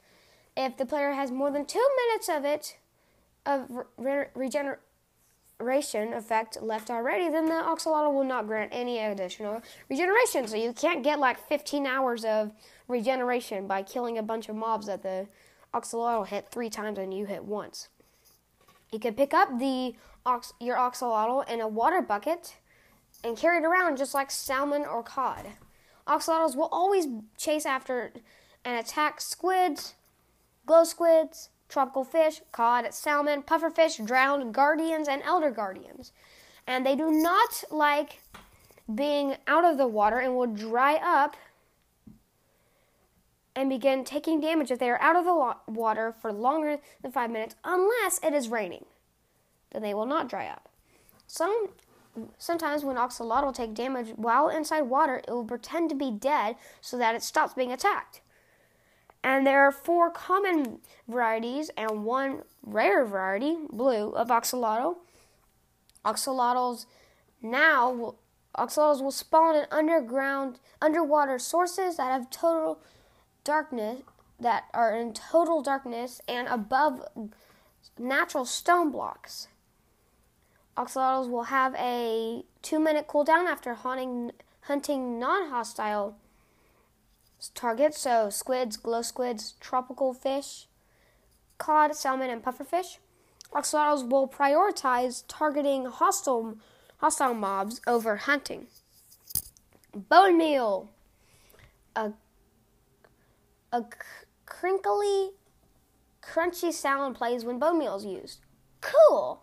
If 0.55 0.77
the 0.77 0.85
player 0.85 1.13
has 1.13 1.31
more 1.31 1.51
than 1.51 1.65
two 1.65 1.87
minutes 2.07 2.29
of 2.29 2.45
it 2.45 2.77
of 3.47 3.87
re- 3.97 4.27
regeneration 5.63 6.13
effect 6.13 6.63
left 6.63 6.91
already, 6.91 7.29
then 7.29 7.47
the 7.47 7.53
axolotl 7.53 8.13
will 8.13 8.25
not 8.25 8.47
grant 8.47 8.71
any 8.73 8.99
additional 8.99 9.63
regeneration. 9.89 10.47
So 10.47 10.57
you 10.57 10.73
can't 10.73 11.03
get 11.03 11.19
like 11.19 11.39
15 11.49 11.87
hours 11.87 12.25
of 12.25 12.53
regeneration 12.89 13.67
by 13.67 13.83
killing 13.83 14.19
a 14.19 14.23
bunch 14.23 14.49
of 14.49 14.57
mobs 14.57 14.87
that 14.87 15.03
the 15.03 15.29
axolotl 15.73 16.27
hit 16.27 16.49
three 16.51 16.69
times 16.69 16.99
and 16.99 17.15
you 17.15 17.27
hit 17.27 17.45
once. 17.45 17.89
You 18.91 18.99
can 18.99 19.15
pick 19.15 19.33
up 19.33 19.59
the 19.59 19.95
ox- 20.27 20.53
your 20.61 20.77
axolotl 20.77 21.49
in 21.49 21.61
a 21.61 21.69
water 21.69 22.03
bucket 22.03 22.57
and 23.25 23.37
carry 23.37 23.59
it 23.59 23.65
around 23.65 23.97
just 23.97 24.15
like 24.15 24.31
salmon 24.31 24.83
or 24.83 25.03
cod. 25.03 25.47
Axolotls 26.07 26.57
will 26.57 26.69
always 26.73 27.07
chase 27.39 27.65
after 27.65 28.13
and 28.65 28.79
attack 28.79 29.21
squids, 29.21 29.95
glow 30.67 30.85
squids, 30.85 31.51
tropical 31.73 32.05
fish, 32.05 32.43
cod, 32.53 32.93
salmon, 32.93 33.43
pufferfish, 33.43 34.05
drowned 34.07 34.53
guardians, 34.53 35.09
and 35.09 35.23
elder 35.23 35.51
guardians. 35.51 36.13
And 36.67 36.85
they 36.85 36.95
do 36.95 37.11
not 37.11 37.65
like 37.71 38.21
being 38.95 39.37
out 39.47 39.65
of 39.65 39.79
the 39.79 39.87
water 39.87 40.19
and 40.19 40.37
will 40.37 40.47
dry 40.47 40.97
up 41.03 41.37
and 43.57 43.69
begin 43.69 44.05
taking 44.05 44.41
damage 44.41 44.71
if 44.71 44.79
they 44.79 44.91
are 44.91 45.01
out 45.01 45.17
of 45.17 45.25
the 45.25 45.73
water 45.73 46.15
for 46.21 46.33
longer 46.33 46.79
than 47.03 47.13
five 47.13 47.31
minutes, 47.31 47.55
unless 47.65 48.21
it 48.23 48.35
is 48.35 48.49
raining. 48.49 48.85
Then 49.73 49.83
they 49.83 49.95
will 49.95 50.07
not 50.07 50.29
dry 50.29 50.47
up. 50.47 50.69
Some 51.27 51.69
sometimes 52.37 52.85
when 52.85 52.97
will 52.97 53.53
take 53.53 53.73
damage 53.73 54.13
while 54.17 54.51
inside 54.51 54.83
water, 54.83 55.23
it 55.27 55.31
will 55.31 55.45
pretend 55.45 55.89
to 55.89 55.97
be 55.97 56.11
dead 56.11 56.57
so 56.83 56.99
that 56.99 57.15
it 57.15 57.23
stops 57.23 57.55
being 57.55 57.73
attacked. 57.73 58.21
And 59.25 59.47
there 59.47 59.61
are 59.61 59.73
four 59.73 60.11
common 60.11 60.81
varieties 61.07 61.71
and 61.77 62.05
one 62.05 62.43
rare 62.63 63.05
variety, 63.05 63.57
blue, 63.71 64.11
of 64.11 64.29
axolotl. 64.29 64.97
Axolotls 66.05 66.87
now 67.41 67.91
will, 67.93 68.19
axolotls 68.57 69.01
will 69.01 69.13
spawn 69.13 69.55
in 69.55 69.67
underground 69.71 70.59
underwater 70.81 71.39
sources 71.39 71.97
that 71.97 72.11
have 72.11 72.31
total 72.31 72.81
darkness 73.45 74.03
that 74.41 74.65
are 74.75 74.97
in 74.97 75.13
total 75.13 75.63
darkness 75.63 76.21
and 76.27 76.49
above 76.49 77.03
natural 77.99 78.45
stone 78.45 78.91
blocks. 78.91 79.47
Axolotls 80.77 81.31
will 81.31 81.45
have 81.45 81.75
a 81.77 82.45
two 82.63 82.81
minute 82.81 83.07
cooldown 83.07 83.47
after 83.47 83.75
hunting, 83.75 84.33
hunting 84.63 85.19
non 85.19 85.49
hostile 85.49 86.17
targets, 87.51 88.01
so 88.01 88.31
squids, 88.31 88.77
glow 88.77 89.03
squids, 89.03 89.55
tropical 89.61 90.15
fish, 90.15 90.67
cod, 91.59 91.95
salmon, 91.95 92.31
and 92.31 92.43
pufferfish. 92.43 92.99
Axolotls 93.53 94.09
will 94.09 94.29
prioritize 94.29 95.25
targeting 95.29 95.87
hostile, 95.87 96.57
hostile 96.99 97.35
mobs 97.35 97.81
over 97.87 98.17
hunting. 98.17 98.67
Bone 99.95 100.39
meal. 100.39 100.91
A 101.95 102.13
a 103.73 103.85
crinkly, 104.47 105.31
crunchy 106.23 106.73
sound 106.73 107.17
plays 107.17 107.45
when 107.45 107.59
bone 107.59 107.79
meal 107.79 107.97
is 107.97 108.05
used. 108.05 108.41
Cool. 108.81 109.43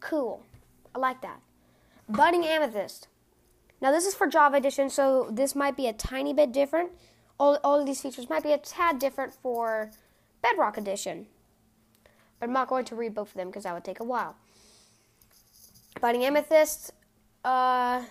Cool. 0.00 0.44
I 0.94 0.98
like 0.98 1.20
that. 1.22 1.40
Budding 2.08 2.44
amethyst. 2.44 3.08
Now 3.80 3.90
this 3.90 4.06
is 4.06 4.14
for 4.14 4.26
Java 4.26 4.56
Edition, 4.56 4.88
so 4.88 5.28
this 5.30 5.54
might 5.54 5.76
be 5.76 5.86
a 5.86 5.92
tiny 5.92 6.32
bit 6.32 6.52
different. 6.52 6.92
All, 7.38 7.58
all 7.62 7.78
of 7.78 7.86
these 7.86 8.00
features 8.00 8.30
might 8.30 8.42
be 8.42 8.52
a 8.52 8.58
tad 8.58 8.98
different 8.98 9.34
for 9.34 9.90
Bedrock 10.42 10.78
Edition. 10.78 11.26
But 12.40 12.46
I'm 12.46 12.52
not 12.52 12.68
going 12.68 12.84
to 12.86 12.96
read 12.96 13.14
both 13.14 13.28
of 13.28 13.34
them 13.34 13.48
because 13.48 13.64
that 13.64 13.74
would 13.74 13.84
take 13.84 14.00
a 14.00 14.04
while. 14.04 14.36
Budding 16.00 16.24
amethyst. 16.24 16.92
Uh, 17.44 18.02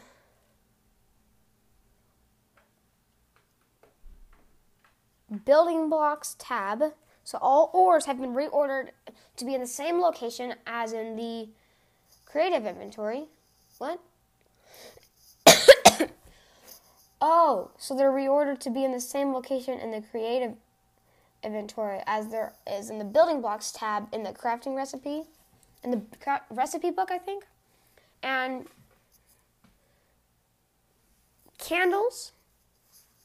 building 5.43 5.89
blocks 5.89 6.35
tab. 6.39 6.93
So 7.23 7.39
all 7.41 7.71
ores 7.73 8.05
have 8.05 8.19
been 8.19 8.35
reordered 8.35 8.89
to 9.37 9.45
be 9.45 9.55
in 9.55 9.61
the 9.61 9.67
same 9.67 9.99
location 9.99 10.53
as 10.67 10.93
in 10.93 11.15
the 11.15 11.49
creative 12.25 12.65
inventory. 12.65 13.25
What? 13.79 13.99
Oh, 17.27 17.71
so 17.77 17.95
they're 17.95 18.11
reordered 18.11 18.59
to 18.59 18.69
be 18.69 18.83
in 18.83 18.91
the 18.91 19.01
same 19.01 19.33
location 19.33 19.79
in 19.79 19.89
the 19.89 20.01
creative 20.01 20.53
inventory 21.43 22.01
as 22.05 22.29
there 22.29 22.53
is 22.69 22.91
in 22.91 22.99
the 22.99 23.05
building 23.05 23.41
blocks 23.41 23.71
tab 23.71 24.07
in 24.13 24.21
the 24.21 24.31
crafting 24.31 24.75
recipe, 24.75 25.23
in 25.83 25.89
the 25.89 26.01
cra- 26.21 26.43
recipe 26.51 26.91
book, 26.91 27.09
I 27.09 27.17
think. 27.17 27.45
And 28.21 28.67
candles 31.57 32.33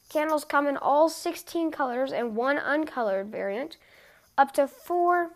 Candles 0.09 0.43
come 0.43 0.67
in 0.67 0.75
all 0.75 1.07
16 1.07 1.71
colors 1.71 2.11
and 2.11 2.35
one 2.35 2.57
uncolored 2.57 3.27
variant. 3.27 3.77
Up 4.37 4.51
to 4.55 4.67
four 4.67 5.29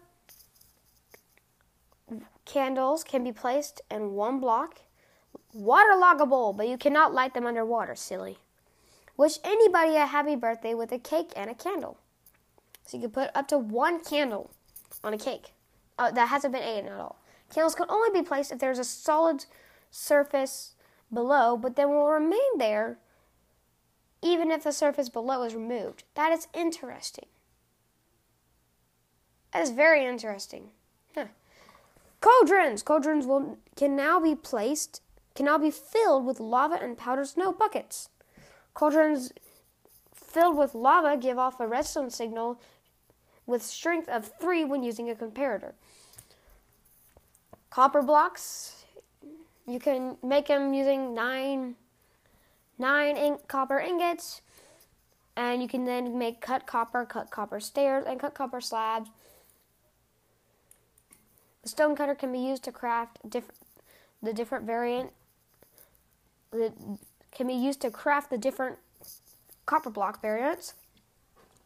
candles 2.44 3.06
can 3.06 3.24
be 3.24 3.32
placed 3.32 3.82
in 3.90 4.16
one 4.16 4.42
block. 4.42 4.82
waterloggable, 5.58 6.58
but 6.58 6.68
you 6.68 6.78
cannot 6.78 7.14
light 7.14 7.34
them 7.34 7.46
underwater, 7.46 7.96
silly. 7.96 8.38
Wish 9.18 9.40
anybody 9.44 9.96
a 9.96 10.06
happy 10.06 10.36
birthday 10.36 10.74
with 10.74 10.92
a 10.92 11.00
cake 11.00 11.32
and 11.36 11.50
a 11.50 11.56
candle. 11.56 11.98
So 12.86 12.98
you 12.98 13.02
can 13.04 13.12
put 13.12 13.32
up 13.34 13.48
to 13.50 13.58
one 13.58 14.04
candle 14.04 14.52
on 15.04 15.14
a 15.14 15.18
cake 15.18 15.54
uh, 15.98 16.12
that 16.12 16.30
hasn't 16.30 16.54
been 16.54 16.64
eaten 16.64 16.92
at 16.92 17.00
all. 17.00 17.22
Candles 17.54 17.76
can 17.76 17.90
only 17.90 18.20
be 18.20 18.26
placed 18.26 18.52
if 18.52 18.60
there's 18.60 18.80
a 18.80 18.84
solid 18.84 19.46
surface 19.90 20.74
below, 21.12 21.56
but 21.58 21.76
then 21.76 21.90
will 21.90 22.10
remain 22.10 22.58
there 22.58 22.98
even 24.22 24.52
if 24.52 24.64
the 24.64 24.72
surface 24.72 25.08
below 25.08 25.44
is 25.44 25.54
removed. 25.56 26.04
That 26.16 26.32
is 26.32 26.48
interesting. 26.54 27.28
That 29.54 29.62
is 29.62 29.70
very 29.70 30.06
interesting. 30.06 30.70
Huh. 31.14 31.28
Cauldrons. 32.20 32.82
Cauldrons 32.82 33.26
will 33.26 33.58
can 33.76 33.96
now 33.96 34.20
be 34.20 34.36
placed 34.36 35.02
can 35.36 35.46
now 35.46 35.58
be 35.58 35.70
filled 35.70 36.26
with 36.26 36.40
lava 36.40 36.82
and 36.82 36.98
powdered 36.98 37.28
snow 37.28 37.52
buckets. 37.52 38.10
Cauldrons 38.76 39.32
filled 40.14 40.56
with 40.56 40.76
lava 40.76 41.18
give 41.18 41.40
off 41.40 41.60
a 41.60 41.68
redstone 41.68 42.12
signal 42.12 42.62
with 43.48 43.64
strength 43.64 44.08
of 44.08 44.32
3 44.40 44.66
when 44.66 44.84
using 44.84 45.10
a 45.10 45.16
comparator. 45.16 45.74
Copper 47.72 48.04
blocks, 48.04 48.86
you 49.66 49.80
can 49.80 50.18
make 50.22 50.48
them 50.48 50.74
using 50.74 51.16
9 51.16 51.76
nine 52.78 53.18
in- 53.18 53.40
copper 53.48 53.80
ingots, 53.80 54.42
and 55.36 55.62
you 55.62 55.68
can 55.68 55.86
then 55.86 56.18
make 56.18 56.42
cut 56.42 56.66
copper, 56.66 57.06
cut 57.06 57.30
copper 57.30 57.60
stairs, 57.60 58.06
and 58.06 58.20
cut 58.20 58.34
copper 58.34 58.62
slabs. 58.62 59.10
The 61.64 61.70
stone 61.70 61.96
cutter 61.96 62.16
can 62.16 62.32
be 62.32 62.40
used 62.40 62.64
to 62.64 62.72
craft 62.72 63.20
the 63.24 64.34
different 64.34 64.66
variant 64.66 65.12
that 66.52 66.74
can 67.36 67.48
be 67.48 67.54
used 67.54 67.82
to 67.82 67.92
craft 67.92 68.30
the 68.30 68.38
different 68.38 68.78
copper 69.66 69.90
block 69.90 70.22
variants. 70.22 70.74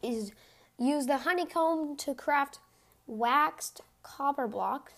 Is 0.02 0.32
use 0.78 1.06
the 1.06 1.18
honeycomb 1.18 1.96
to 1.98 2.14
craft 2.14 2.58
waxed 3.06 3.80
copper 4.02 4.46
blocks. 4.46 4.92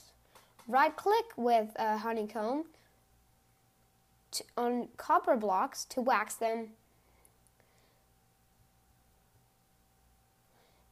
Right 0.66 0.94
click 0.96 1.26
with 1.36 1.70
a 1.76 1.98
honeycomb 1.98 2.64
to, 4.32 4.44
on 4.56 4.88
copper 4.96 5.36
blocks 5.36 5.84
to 5.86 6.00
wax 6.00 6.34
them. 6.34 6.68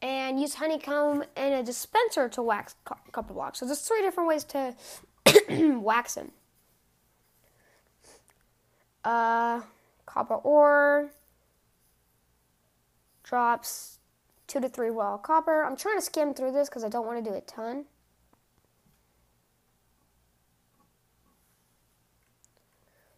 And 0.01 0.39
use 0.39 0.55
honeycomb 0.55 1.23
and 1.35 1.53
a 1.53 1.63
dispenser 1.63 2.27
to 2.29 2.41
wax 2.41 2.75
co- 2.85 2.97
copper 3.11 3.33
blocks. 3.33 3.59
So 3.59 3.65
there's 3.65 3.81
three 3.81 4.01
different 4.01 4.27
ways 4.27 4.43
to 4.45 4.75
wax 5.79 6.15
them. 6.15 6.31
Uh, 9.03 9.61
copper 10.05 10.35
ore 10.35 11.11
drops 13.23 13.99
two 14.47 14.59
to 14.59 14.69
three 14.69 14.89
raw 14.89 15.17
copper. 15.17 15.63
I'm 15.63 15.75
trying 15.75 15.97
to 15.97 16.01
skim 16.01 16.33
through 16.33 16.51
this 16.51 16.69
because 16.69 16.83
I 16.83 16.89
don't 16.89 17.07
want 17.07 17.23
to 17.23 17.29
do 17.29 17.35
a 17.35 17.41
ton. 17.41 17.85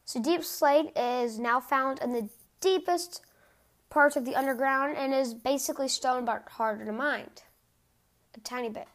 So 0.05 0.21
deep 0.21 0.43
slate 0.43 0.95
is 0.95 1.39
now 1.39 1.59
found 1.59 1.99
in 1.99 2.13
the 2.13 2.29
deepest 2.61 3.21
parts 3.89 4.15
of 4.15 4.25
the 4.25 4.35
underground 4.35 4.95
and 4.95 5.11
is 5.11 5.33
basically 5.33 5.87
stone 5.87 6.23
but 6.23 6.47
harder 6.51 6.85
to 6.85 6.91
mine. 6.91 7.29
A 8.35 8.39
tiny 8.41 8.69
bit. 8.69 8.87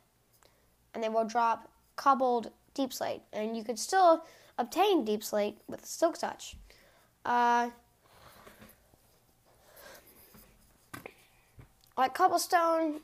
And 0.94 1.02
they 1.02 1.08
will 1.08 1.24
drop 1.24 1.70
cobbled 1.96 2.52
deep 2.72 2.92
slate. 2.92 3.22
And 3.32 3.56
you 3.56 3.64
could 3.64 3.80
still 3.80 4.24
obtain 4.58 5.04
deep 5.04 5.24
slate 5.24 5.58
with 5.66 5.84
silk 5.84 6.18
touch. 6.18 6.56
Uh, 7.28 7.68
like 11.98 12.14
cobblestone, 12.14 13.00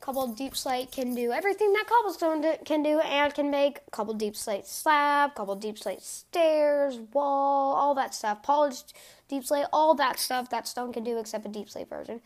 cobble 0.00 0.28
deep 0.28 0.56
slate 0.56 0.90
can 0.90 1.14
do 1.14 1.32
everything 1.32 1.74
that 1.74 1.84
cobblestone 1.86 2.42
can 2.64 2.82
do 2.82 3.00
and 3.00 3.34
can 3.34 3.50
make 3.50 3.80
cobble 3.90 4.14
deep 4.14 4.36
slate 4.36 4.66
slab, 4.66 5.34
cobble 5.34 5.54
deep 5.54 5.78
slate 5.78 6.00
stairs, 6.00 6.98
wall, 7.12 7.74
all 7.74 7.94
that 7.94 8.14
stuff. 8.14 8.42
Polished 8.42 8.96
deep 9.28 9.44
slate, 9.44 9.66
all 9.70 9.94
that 9.96 10.18
stuff 10.18 10.48
that 10.48 10.66
stone 10.66 10.90
can 10.90 11.04
do 11.04 11.18
except 11.18 11.44
a 11.44 11.50
deep 11.50 11.68
slate 11.68 11.90
version. 11.90 12.22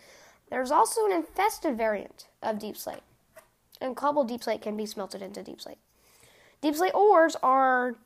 There's 0.49 0.71
also 0.71 1.07
an 1.07 1.13
infested 1.13 1.77
variant 1.77 2.29
of 2.41 2.61
deep 2.61 2.77
slate. 2.77 3.03
And 3.81 3.97
cobble 3.97 4.23
deep 4.23 4.45
slate 4.45 4.63
can 4.63 4.77
be 4.77 4.87
smelted 4.87 5.23
into 5.23 5.43
deep 5.43 5.61
slate. 5.61 5.79
Deep 6.63 6.77
slate 6.77 6.95
ores 6.95 7.35
are 7.43 7.97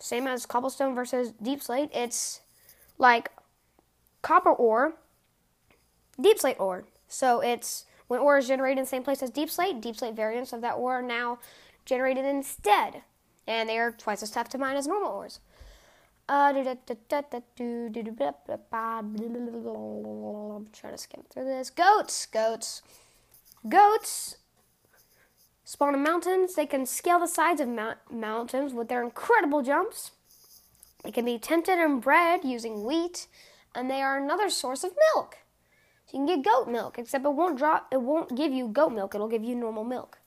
same 0.00 0.26
as 0.26 0.46
cobblestone 0.46 0.94
versus 0.94 1.32
deep 1.42 1.62
slate. 1.62 1.90
It's 1.92 2.40
like 2.98 3.30
copper 4.22 4.52
ore, 4.52 4.94
deep 6.20 6.38
slate 6.38 6.58
ore. 6.58 6.84
So 7.08 7.40
it's 7.40 7.84
when 8.06 8.20
ore 8.20 8.38
is 8.38 8.48
generated 8.48 8.78
in 8.78 8.84
the 8.84 8.88
same 8.88 9.02
place 9.02 9.22
as 9.22 9.30
deep 9.30 9.50
slate, 9.50 9.80
deep 9.80 9.96
slate 9.96 10.14
variants 10.14 10.52
of 10.52 10.60
that 10.62 10.74
ore 10.74 11.00
are 11.00 11.02
now 11.02 11.38
generated 11.84 12.24
instead, 12.24 13.02
and 13.46 13.68
they 13.68 13.78
are 13.78 13.92
twice 13.92 14.22
as 14.22 14.30
tough 14.30 14.48
to 14.50 14.58
mine 14.58 14.76
as 14.76 14.86
normal 14.86 15.10
ores. 15.10 15.40
Uh, 16.28 16.52
I'm 16.52 16.54
trying 20.72 20.92
to 20.92 20.98
skim 20.98 21.22
through 21.30 21.44
this. 21.44 21.70
Goats, 21.70 22.26
goats, 22.26 22.82
goats 23.68 24.37
spawn 25.68 25.94
in 25.94 26.02
mountains. 26.02 26.54
They 26.54 26.64
can 26.64 26.86
scale 26.86 27.18
the 27.18 27.26
sides 27.26 27.60
of 27.60 27.68
mount- 27.68 27.98
mountains 28.10 28.72
with 28.72 28.88
their 28.88 29.02
incredible 29.02 29.60
jumps. 29.60 30.12
They 31.04 31.10
can 31.10 31.26
be 31.26 31.38
tempted 31.38 31.78
and 31.78 32.00
bred 32.00 32.42
using 32.42 32.84
wheat, 32.84 33.26
and 33.74 33.90
they 33.90 34.00
are 34.00 34.16
another 34.16 34.48
source 34.48 34.82
of 34.82 34.92
milk. 35.14 35.36
So 36.06 36.16
you 36.16 36.24
can 36.24 36.42
get 36.42 36.50
goat 36.50 36.68
milk, 36.68 36.98
except 36.98 37.26
it 37.26 37.34
won't 37.34 37.58
drop 37.58 37.88
it 37.92 38.00
won't 38.00 38.34
give 38.34 38.50
you 38.50 38.68
goat 38.68 38.92
milk, 38.92 39.14
it'll 39.14 39.28
give 39.28 39.44
you 39.44 39.54
normal 39.54 39.84
milk. 39.84 40.18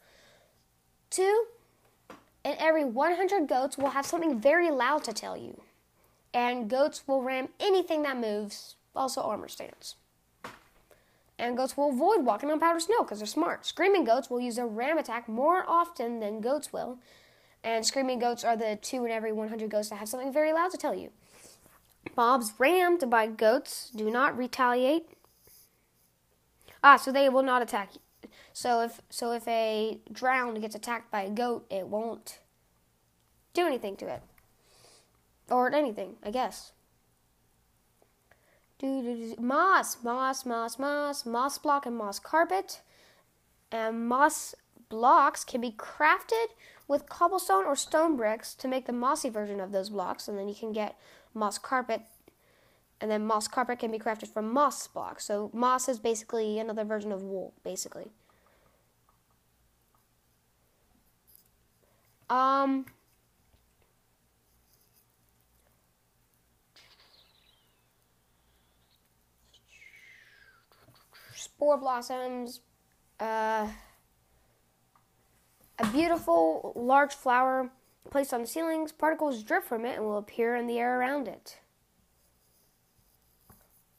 Two, 1.10 1.46
and 2.46 2.56
every 2.60 2.86
100 2.86 3.48
goats 3.48 3.80
will 3.80 3.90
have 3.90 4.06
something 4.06 4.40
very 4.40 4.70
loud 4.70 5.04
to 5.06 5.12
tell 5.12 5.36
you. 5.36 5.64
And 6.36 6.70
goats 6.70 7.08
will 7.08 7.24
ram 7.24 7.50
anything 7.60 8.04
that 8.04 8.16
moves, 8.16 8.76
also 8.96 9.22
armor 9.22 9.48
stands. 9.48 9.96
And 11.42 11.58
goats 11.58 11.76
will 11.76 11.90
avoid 11.90 12.24
walking 12.24 12.52
on 12.52 12.60
powdered 12.60 12.84
snow 12.84 13.04
because 13.04 13.18
they're 13.18 13.26
smart. 13.26 13.66
Screaming 13.66 14.04
goats 14.04 14.30
will 14.30 14.40
use 14.40 14.60
a 14.60 14.66
ram 14.68 15.00
attack 15.00 15.28
more 15.28 15.66
often 15.68 16.20
than 16.20 16.40
goats 16.40 16.72
will. 16.72 17.00
And 17.64 17.84
screaming 17.84 18.20
goats 18.20 18.44
are 18.44 18.56
the 18.56 18.78
two 18.80 19.06
in 19.06 19.12
every 19.12 19.32
100 19.32 19.68
goats 19.68 19.90
that 19.90 19.96
have 19.96 20.08
something 20.08 20.32
very 20.32 20.54
loud 20.54 20.70
to 20.70 20.78
tell 20.78 20.94
you. 20.94 21.10
Mobs 22.16 22.54
rammed 22.60 23.10
by 23.10 23.26
goats 23.26 23.90
do 23.96 24.12
not 24.12 24.38
retaliate 24.38 25.10
Ah, 26.84 26.96
so 26.96 27.12
they 27.12 27.28
will 27.28 27.44
not 27.44 27.62
attack 27.62 27.96
you. 27.96 28.30
So 28.54 28.82
if 28.82 29.02
so 29.10 29.32
if 29.32 29.48
a 29.48 30.00
drowned 30.12 30.62
gets 30.62 30.76
attacked 30.76 31.12
by 31.12 31.24
a 31.24 31.30
goat, 31.30 31.66
it 31.70 31.88
won't 31.88 32.40
do 33.54 33.66
anything 33.66 33.96
to 33.98 34.08
it. 34.08 34.22
Or 35.50 35.74
anything, 35.74 36.18
I 36.24 36.32
guess. 36.32 36.74
Moss, 38.84 40.04
moss, 40.04 40.46
moss, 40.46 40.80
moss, 40.80 41.26
moss 41.26 41.58
block 41.58 41.86
and 41.86 41.96
moss 41.96 42.20
carpet. 42.20 42.82
And 43.72 44.08
moss 44.08 44.56
blocks 44.90 45.44
can 45.44 45.62
be 45.62 45.72
crafted 45.72 46.48
with 46.88 47.08
cobblestone 47.08 47.66
or 47.66 47.76
stone 47.76 48.18
bricks 48.18 48.54
to 48.56 48.68
make 48.68 48.86
the 48.86 48.94
mossy 48.94 49.30
version 49.30 49.60
of 49.60 49.72
those 49.72 49.90
blocks, 49.90 50.28
and 50.28 50.38
then 50.38 50.50
you 50.50 50.56
can 50.56 50.74
get 50.74 50.98
moss 51.34 51.58
carpet 51.58 52.02
and 53.02 53.10
then 53.10 53.26
moss 53.26 53.48
carpet 53.48 53.80
can 53.80 53.92
be 53.92 53.98
crafted 53.98 54.28
from 54.28 54.54
moss 54.54 54.88
blocks. 54.88 55.26
So 55.26 55.50
moss 55.54 55.90
is 55.90 55.98
basically 55.98 56.60
another 56.60 56.84
version 56.84 57.12
of 57.12 57.24
wool, 57.24 57.54
basically. 57.64 58.12
Um, 62.30 62.86
spore 71.62 71.78
blossoms, 71.78 72.62
uh, 73.20 73.68
a 75.78 75.88
beautiful 75.94 76.74
large 76.76 77.14
flower 77.14 77.70
placed 78.10 78.34
on 78.34 78.42
the 78.42 78.48
ceilings. 78.48 78.92
Particles 78.92 79.44
drip 79.44 79.64
from 79.64 79.86
it 79.86 79.98
and 79.98 80.06
will 80.06 80.18
appear 80.18 80.56
in 80.56 80.66
the 80.66 80.80
air 80.80 81.00
around 81.00 81.28
it 81.28 81.60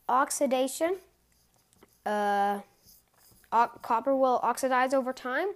oxidation. 0.09 0.97
Uh, 2.05 2.63
copper 3.81 4.17
will 4.17 4.41
oxidize 4.43 4.93
over 4.93 5.13
time. 5.13 5.51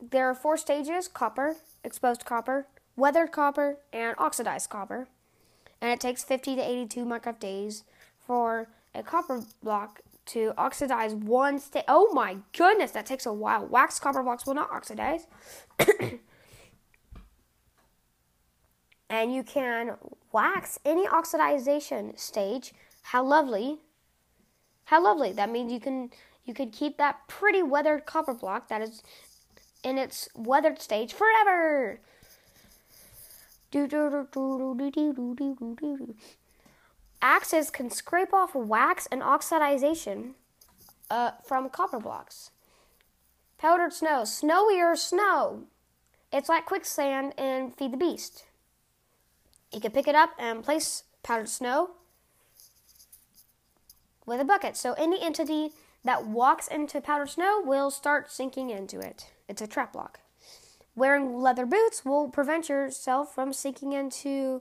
There 0.00 0.30
are 0.30 0.34
four 0.34 0.56
stages 0.56 1.08
copper, 1.08 1.56
exposed 1.82 2.24
copper, 2.24 2.68
weathered 2.94 3.32
copper, 3.32 3.78
and 3.92 4.14
oxidized 4.16 4.70
copper. 4.70 5.08
And 5.80 5.90
it 5.90 5.98
takes 5.98 6.22
50 6.22 6.54
to 6.54 6.62
82 6.62 7.04
Minecraft 7.04 7.40
days 7.40 7.82
for 8.26 8.68
a 8.94 9.02
copper 9.02 9.42
block 9.62 10.00
to 10.26 10.52
oxidize 10.56 11.14
one 11.14 11.58
state. 11.58 11.84
Oh 11.88 12.12
my 12.12 12.38
goodness, 12.56 12.92
that 12.92 13.06
takes 13.06 13.26
a 13.26 13.32
while. 13.32 13.66
Wax 13.66 13.98
copper 13.98 14.22
blocks 14.22 14.46
will 14.46 14.54
not 14.54 14.70
oxidize. 14.70 15.26
and 19.10 19.34
you 19.34 19.42
can 19.42 19.96
wax 20.32 20.78
any 20.84 21.06
oxidization 21.06 22.18
stage. 22.18 22.72
How 23.02 23.22
lovely! 23.22 23.80
How 24.86 25.02
lovely! 25.02 25.32
That 25.32 25.50
means 25.50 25.72
you 25.72 25.80
can 25.80 26.10
you 26.44 26.54
could 26.54 26.72
keep 26.72 26.98
that 26.98 27.26
pretty 27.26 27.62
weathered 27.62 28.06
copper 28.06 28.34
block 28.34 28.68
that 28.68 28.82
is 28.82 29.02
in 29.82 29.98
its 29.98 30.28
weathered 30.34 30.80
stage 30.80 31.12
forever. 31.12 32.00
Axes 37.24 37.70
can 37.70 37.88
scrape 37.88 38.34
off 38.34 38.54
wax 38.54 39.08
and 39.10 39.22
oxidization 39.22 40.32
uh, 41.10 41.30
from 41.42 41.70
copper 41.70 41.98
blocks. 41.98 42.50
Powdered 43.56 43.94
snow, 43.94 44.24
snowier 44.24 44.94
snow. 44.94 45.62
It's 46.30 46.50
like 46.50 46.66
quicksand 46.66 47.32
in 47.38 47.70
Feed 47.70 47.94
the 47.94 47.96
Beast. 47.96 48.44
You 49.72 49.80
can 49.80 49.92
pick 49.92 50.06
it 50.06 50.14
up 50.14 50.32
and 50.38 50.62
place 50.62 51.04
powdered 51.22 51.48
snow 51.48 51.92
with 54.26 54.38
a 54.38 54.44
bucket. 54.44 54.76
So 54.76 54.92
any 54.92 55.22
entity 55.22 55.70
that 56.04 56.26
walks 56.26 56.68
into 56.68 57.00
powdered 57.00 57.30
snow 57.30 57.62
will 57.64 57.90
start 57.90 58.30
sinking 58.30 58.68
into 58.68 59.00
it. 59.00 59.30
It's 59.48 59.62
a 59.62 59.66
trap 59.66 59.94
block. 59.94 60.20
Wearing 60.94 61.38
leather 61.38 61.64
boots 61.64 62.04
will 62.04 62.28
prevent 62.28 62.68
yourself 62.68 63.34
from 63.34 63.54
sinking 63.54 63.94
into 63.94 64.60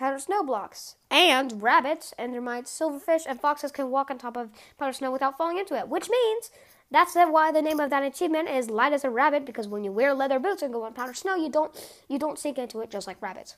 powdered 0.00 0.22
snow 0.22 0.42
blocks. 0.42 0.96
And 1.10 1.62
rabbits, 1.62 2.14
endermites, 2.18 2.68
silverfish, 2.68 3.26
and 3.28 3.38
foxes 3.38 3.70
can 3.70 3.90
walk 3.90 4.10
on 4.10 4.16
top 4.16 4.36
of 4.36 4.50
powdered 4.78 4.94
snow 4.94 5.12
without 5.12 5.36
falling 5.36 5.58
into 5.58 5.76
it, 5.76 5.88
which 5.88 6.08
means 6.08 6.50
that's 6.90 7.14
why 7.14 7.52
the 7.52 7.60
name 7.60 7.78
of 7.78 7.90
that 7.90 8.02
achievement 8.02 8.48
is 8.48 8.70
light 8.70 8.94
as 8.94 9.04
a 9.04 9.10
rabbit 9.10 9.44
because 9.44 9.68
when 9.68 9.84
you 9.84 9.92
wear 9.92 10.14
leather 10.14 10.38
boots 10.38 10.62
and 10.62 10.72
go 10.72 10.84
on 10.84 10.94
powdered 10.94 11.18
snow, 11.18 11.36
you 11.36 11.50
don't 11.50 11.72
you 12.08 12.18
don't 12.18 12.38
sink 12.38 12.58
into 12.58 12.80
it 12.80 12.90
just 12.90 13.06
like 13.06 13.20
rabbits. 13.20 13.56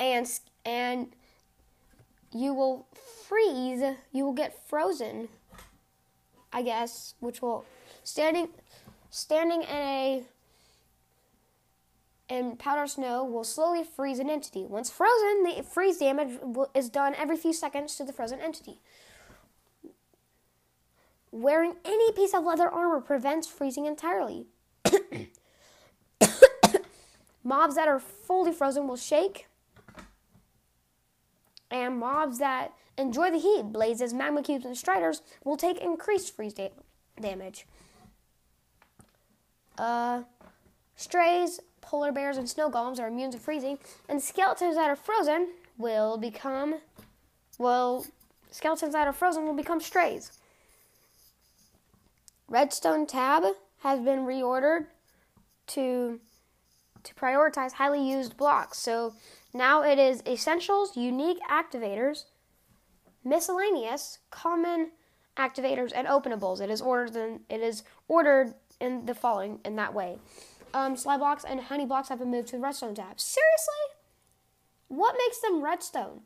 And 0.00 0.26
and 0.64 1.14
you 2.32 2.54
will 2.54 2.88
freeze, 3.28 3.82
you 4.12 4.24
will 4.24 4.32
get 4.32 4.68
frozen. 4.68 5.28
I 6.52 6.62
guess, 6.62 7.14
which 7.20 7.42
will 7.42 7.64
standing 8.02 8.48
standing 9.10 9.62
in 9.62 9.68
a 9.68 10.24
in 12.30 12.56
powder 12.56 12.86
snow 12.86 13.24
will 13.24 13.44
slowly 13.44 13.82
freeze 13.84 14.20
an 14.20 14.30
entity. 14.30 14.64
Once 14.64 14.88
frozen, 14.88 15.42
the 15.42 15.62
freeze 15.62 15.98
damage 15.98 16.38
is 16.74 16.88
done 16.88 17.14
every 17.16 17.36
few 17.36 17.52
seconds 17.52 17.96
to 17.96 18.04
the 18.04 18.12
frozen 18.12 18.40
entity. 18.40 18.80
Wearing 21.32 21.74
any 21.84 22.12
piece 22.12 22.32
of 22.32 22.44
leather 22.44 22.68
armor 22.68 23.00
prevents 23.00 23.48
freezing 23.48 23.86
entirely. 23.86 24.46
mobs 27.44 27.74
that 27.74 27.88
are 27.88 27.98
fully 27.98 28.52
frozen 28.52 28.86
will 28.86 28.96
shake, 28.96 29.46
and 31.70 31.98
mobs 31.98 32.38
that 32.38 32.72
enjoy 32.96 33.30
the 33.30 33.38
heat, 33.38 33.72
blazes, 33.72 34.12
magma 34.12 34.42
cubes, 34.42 34.64
and 34.64 34.76
striders, 34.76 35.22
will 35.44 35.56
take 35.56 35.78
increased 35.78 36.34
freeze 36.34 36.52
da- 36.54 36.72
damage. 37.20 37.66
Uh, 39.78 40.22
strays, 40.96 41.60
polar 41.90 42.12
bears, 42.12 42.36
and 42.36 42.48
snow 42.48 42.70
golems 42.70 43.00
are 43.00 43.08
immune 43.08 43.32
to 43.32 43.38
freezing, 43.38 43.76
and 44.08 44.22
skeletons 44.22 44.76
that 44.76 44.88
are 44.88 44.94
frozen 44.94 45.48
will 45.76 46.16
become, 46.16 46.76
well, 47.58 48.06
skeletons 48.52 48.92
that 48.92 49.08
are 49.08 49.12
frozen 49.12 49.44
will 49.44 49.54
become 49.54 49.80
strays. 49.80 50.30
Redstone 52.48 53.06
tab 53.06 53.42
has 53.82 53.98
been 54.00 54.20
reordered 54.20 54.86
to 55.68 56.20
to 57.02 57.14
prioritize 57.14 57.72
highly 57.72 58.06
used 58.06 58.36
blocks. 58.36 58.78
So 58.78 59.14
now 59.54 59.82
it 59.82 59.98
is 59.98 60.22
essentials, 60.26 60.98
unique 60.98 61.38
activators, 61.50 62.24
miscellaneous, 63.24 64.18
common 64.30 64.90
activators, 65.36 65.92
and 65.94 66.06
openables. 66.06 66.60
It 66.60 66.68
is 66.68 66.82
ordered 66.82 67.16
in, 67.16 67.40
it 67.48 67.62
is 67.62 67.84
ordered 68.06 68.52
in 68.80 69.06
the 69.06 69.14
following 69.14 69.60
in 69.64 69.76
that 69.76 69.94
way. 69.94 70.18
Um, 70.72 70.94
blocks 70.94 71.44
and 71.44 71.60
honey 71.60 71.86
blocks 71.86 72.08
have 72.08 72.18
been 72.18 72.30
moved 72.30 72.48
to 72.48 72.56
the 72.56 72.62
redstone 72.62 72.94
tab. 72.94 73.20
Seriously? 73.20 73.74
What 74.88 75.16
makes 75.18 75.40
them 75.40 75.62
redstone? 75.62 76.22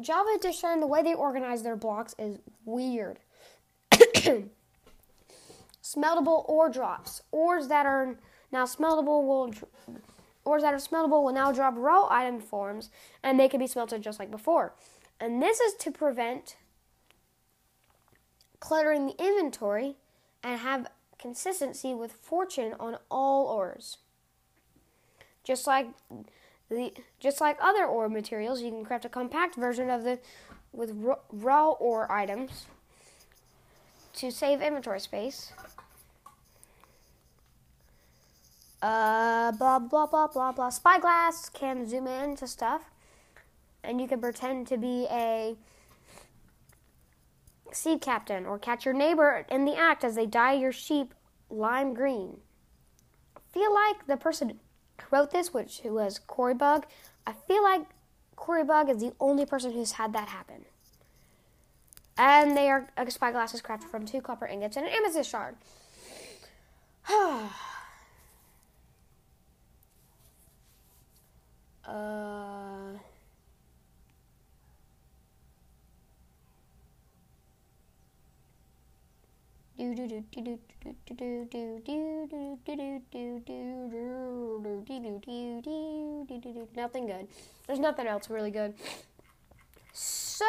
Java 0.00 0.30
Edition, 0.36 0.80
the 0.80 0.86
way 0.86 1.02
they 1.02 1.14
organize 1.14 1.62
their 1.62 1.76
blocks 1.76 2.14
is 2.18 2.38
weird. 2.64 3.18
Smeltable 5.82 6.48
ore 6.48 6.70
drops. 6.70 7.22
Ores 7.32 7.68
that 7.68 7.86
are 7.86 8.16
now 8.52 8.64
smeltable 8.64 9.26
will 9.26 9.52
ores 10.44 10.62
that 10.62 10.72
are 10.72 10.78
smeltable 10.78 11.22
will 11.22 11.32
now 11.32 11.52
drop 11.52 11.74
raw 11.76 12.06
item 12.10 12.40
forms 12.40 12.90
and 13.22 13.38
they 13.38 13.48
can 13.48 13.60
be 13.60 13.66
smelted 13.66 14.02
just 14.02 14.18
like 14.18 14.30
before. 14.30 14.74
And 15.20 15.42
this 15.42 15.60
is 15.60 15.74
to 15.74 15.90
prevent 15.90 16.56
cluttering 18.58 19.06
the 19.06 19.22
inventory 19.22 19.96
and 20.42 20.60
have 20.60 20.86
consistency 21.20 21.94
with 21.94 22.12
fortune 22.12 22.74
on 22.80 22.96
all 23.10 23.46
ores. 23.46 23.98
Just 25.44 25.66
like 25.66 25.88
the 26.68 26.92
just 27.18 27.40
like 27.40 27.58
other 27.60 27.84
ore 27.84 28.08
materials, 28.08 28.62
you 28.62 28.70
can 28.70 28.84
craft 28.84 29.04
a 29.04 29.08
compact 29.08 29.54
version 29.56 29.90
of 29.90 30.04
the 30.04 30.18
with 30.72 30.92
raw 31.32 31.70
ore 31.70 32.10
items 32.10 32.66
to 34.14 34.30
save 34.30 34.62
inventory 34.62 35.00
space. 35.00 35.52
Uh, 38.82 39.52
blah 39.52 39.78
blah 39.78 40.06
blah 40.06 40.26
blah 40.26 40.52
blah. 40.52 40.70
Spyglass 40.70 41.48
can 41.50 41.86
zoom 41.86 42.06
in 42.06 42.36
to 42.36 42.46
stuff, 42.46 42.82
and 43.84 44.00
you 44.00 44.08
can 44.08 44.20
pretend 44.20 44.66
to 44.68 44.78
be 44.78 45.06
a 45.10 45.56
seed 47.72 48.00
captain 48.00 48.46
or 48.46 48.58
catch 48.58 48.84
your 48.84 48.94
neighbor 48.94 49.46
in 49.50 49.64
the 49.64 49.76
act 49.76 50.04
as 50.04 50.14
they 50.14 50.26
dye 50.26 50.52
your 50.54 50.72
sheep 50.72 51.14
lime 51.48 51.94
green. 51.94 52.38
I 53.36 53.40
feel 53.52 53.72
like 53.72 54.06
the 54.06 54.16
person 54.16 54.48
who 54.50 54.56
wrote 55.10 55.30
this, 55.30 55.52
which 55.52 55.80
was 55.84 56.18
Corey 56.18 56.54
Bug, 56.54 56.86
I 57.26 57.32
feel 57.32 57.62
like 57.62 57.82
Corey 58.36 58.64
Bug 58.64 58.88
is 58.88 58.98
the 58.98 59.12
only 59.20 59.44
person 59.44 59.72
who's 59.72 59.92
had 59.92 60.12
that 60.12 60.28
happen. 60.28 60.64
And 62.16 62.56
they 62.56 62.68
are 62.68 62.88
a 62.96 63.10
spyglass 63.10 63.54
is 63.54 63.62
crafted 63.62 63.90
from 63.90 64.04
two 64.06 64.20
copper 64.20 64.46
ingots 64.46 64.76
and 64.76 64.86
an 64.86 64.92
amethyst 64.92 65.30
shard. 65.30 65.56
uh 71.86 72.92
Nothing 86.76 87.06
good. 87.06 87.28
There's 87.66 87.78
nothing 87.78 88.06
else 88.06 88.28
really 88.28 88.50
good. 88.50 88.74
So, 89.92 90.46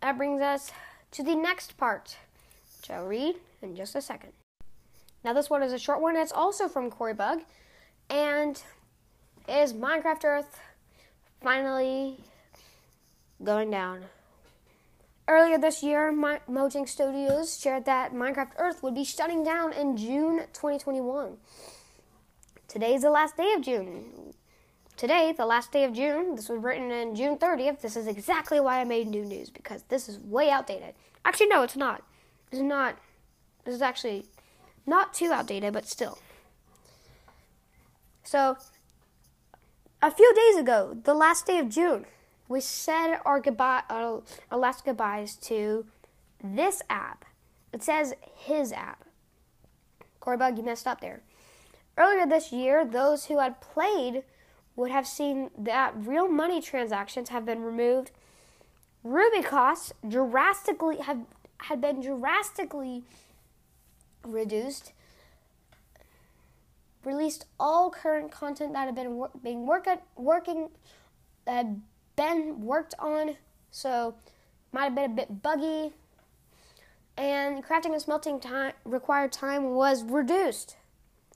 that 0.00 0.16
brings 0.16 0.40
us 0.40 0.72
to 1.12 1.22
the 1.22 1.34
next 1.34 1.76
part, 1.76 2.16
which 2.80 2.90
I'll 2.90 3.06
read 3.06 3.36
in 3.62 3.76
just 3.76 3.94
a 3.94 4.00
second. 4.00 4.32
Now, 5.24 5.32
this 5.32 5.50
one 5.50 5.62
is 5.62 5.72
a 5.72 5.78
short 5.78 6.00
one. 6.00 6.16
It's 6.16 6.32
also 6.32 6.68
from 6.68 6.90
Corey 6.90 7.14
Bug, 7.14 7.40
and 8.08 8.62
is 9.48 9.72
Minecraft 9.72 10.24
Earth 10.24 10.60
finally 11.42 12.18
going 13.42 13.70
down? 13.70 14.04
Earlier 15.28 15.58
this 15.58 15.82
year, 15.82 16.12
Mojang 16.12 16.88
Studios 16.88 17.58
shared 17.58 17.84
that 17.86 18.14
Minecraft 18.14 18.52
Earth 18.58 18.80
would 18.84 18.94
be 18.94 19.02
shutting 19.02 19.42
down 19.42 19.72
in 19.72 19.96
June 19.96 20.42
2021. 20.52 21.36
Today 22.68 22.94
is 22.94 23.02
the 23.02 23.10
last 23.10 23.36
day 23.36 23.52
of 23.56 23.62
June. 23.62 24.34
Today, 24.96 25.34
the 25.36 25.44
last 25.44 25.72
day 25.72 25.82
of 25.82 25.92
June, 25.92 26.36
this 26.36 26.48
was 26.48 26.62
written 26.62 26.92
in 26.92 27.16
June 27.16 27.38
30th. 27.38 27.80
This 27.80 27.96
is 27.96 28.06
exactly 28.06 28.60
why 28.60 28.80
I 28.80 28.84
made 28.84 29.08
new 29.08 29.24
news 29.24 29.50
because 29.50 29.82
this 29.88 30.08
is 30.08 30.20
way 30.20 30.48
outdated. 30.48 30.94
Actually, 31.24 31.48
no, 31.48 31.62
it's 31.62 31.76
not. 31.76 32.04
Is 32.52 32.62
not. 32.62 32.96
This 33.64 33.74
is 33.74 33.82
actually 33.82 34.26
not 34.86 35.12
too 35.12 35.32
outdated, 35.32 35.72
but 35.72 35.86
still. 35.86 36.18
So, 38.22 38.56
a 40.00 40.10
few 40.12 40.32
days 40.34 40.56
ago, 40.56 40.96
the 41.02 41.14
last 41.14 41.46
day 41.46 41.58
of 41.58 41.68
June, 41.68 42.06
we 42.48 42.60
said 42.60 43.18
our 43.24 43.40
goodbye, 43.40 43.82
our, 43.88 44.22
our 44.50 44.58
last 44.58 44.84
goodbyes 44.84 45.34
to 45.36 45.86
this 46.42 46.82
app. 46.88 47.24
It 47.72 47.82
says 47.82 48.14
his 48.36 48.72
app. 48.72 49.04
Corey 50.20 50.36
Bug, 50.36 50.56
you 50.56 50.64
messed 50.64 50.86
up 50.86 51.00
there. 51.00 51.22
Earlier 51.96 52.26
this 52.26 52.52
year, 52.52 52.84
those 52.84 53.26
who 53.26 53.38
had 53.38 53.60
played 53.60 54.22
would 54.76 54.90
have 54.90 55.06
seen 55.06 55.50
that 55.56 55.94
real 55.96 56.28
money 56.28 56.60
transactions 56.60 57.30
have 57.30 57.46
been 57.46 57.62
removed. 57.62 58.10
Ruby 59.02 59.42
costs 59.42 59.92
drastically 60.06 60.98
have 60.98 61.20
had 61.58 61.80
been 61.80 62.00
drastically 62.02 63.04
reduced. 64.24 64.92
released 67.04 67.46
all 67.58 67.88
current 67.88 68.32
content 68.32 68.72
that 68.72 68.86
had 68.86 68.94
been 68.94 69.14
wor- 69.14 69.30
being 69.42 69.64
work 69.64 69.86
working 70.16 70.68
been 72.16 72.62
worked 72.62 72.94
on. 72.98 73.36
So 73.70 74.14
might 74.72 74.84
have 74.84 74.94
been 74.94 75.12
a 75.12 75.14
bit 75.14 75.42
buggy, 75.42 75.92
and 77.16 77.64
crafting 77.64 77.92
and 77.92 78.00
smelting 78.00 78.40
time 78.40 78.72
required 78.84 79.32
time 79.32 79.74
was 79.74 80.04
reduced 80.04 80.76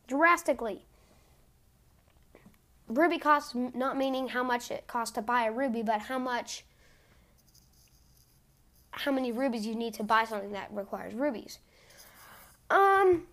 drastically. 0.07 0.85
Ruby 2.89 3.19
cost 3.19 3.55
not 3.55 3.97
meaning 3.97 4.29
how 4.29 4.43
much 4.43 4.71
it 4.71 4.87
costs 4.87 5.15
to 5.15 5.23
buy 5.23 5.45
a 5.45 5.53
ruby, 5.53 5.83
but 5.83 6.03
how 6.03 6.19
much 6.19 6.65
how 8.91 9.13
many 9.13 9.31
rubies 9.31 9.65
you 9.65 9.75
need 9.75 9.95
to 9.95 10.03
buy 10.03 10.25
something 10.25 10.53
that 10.53 10.69
requires 10.73 11.15
rubies. 11.15 11.61
Um 12.69 13.27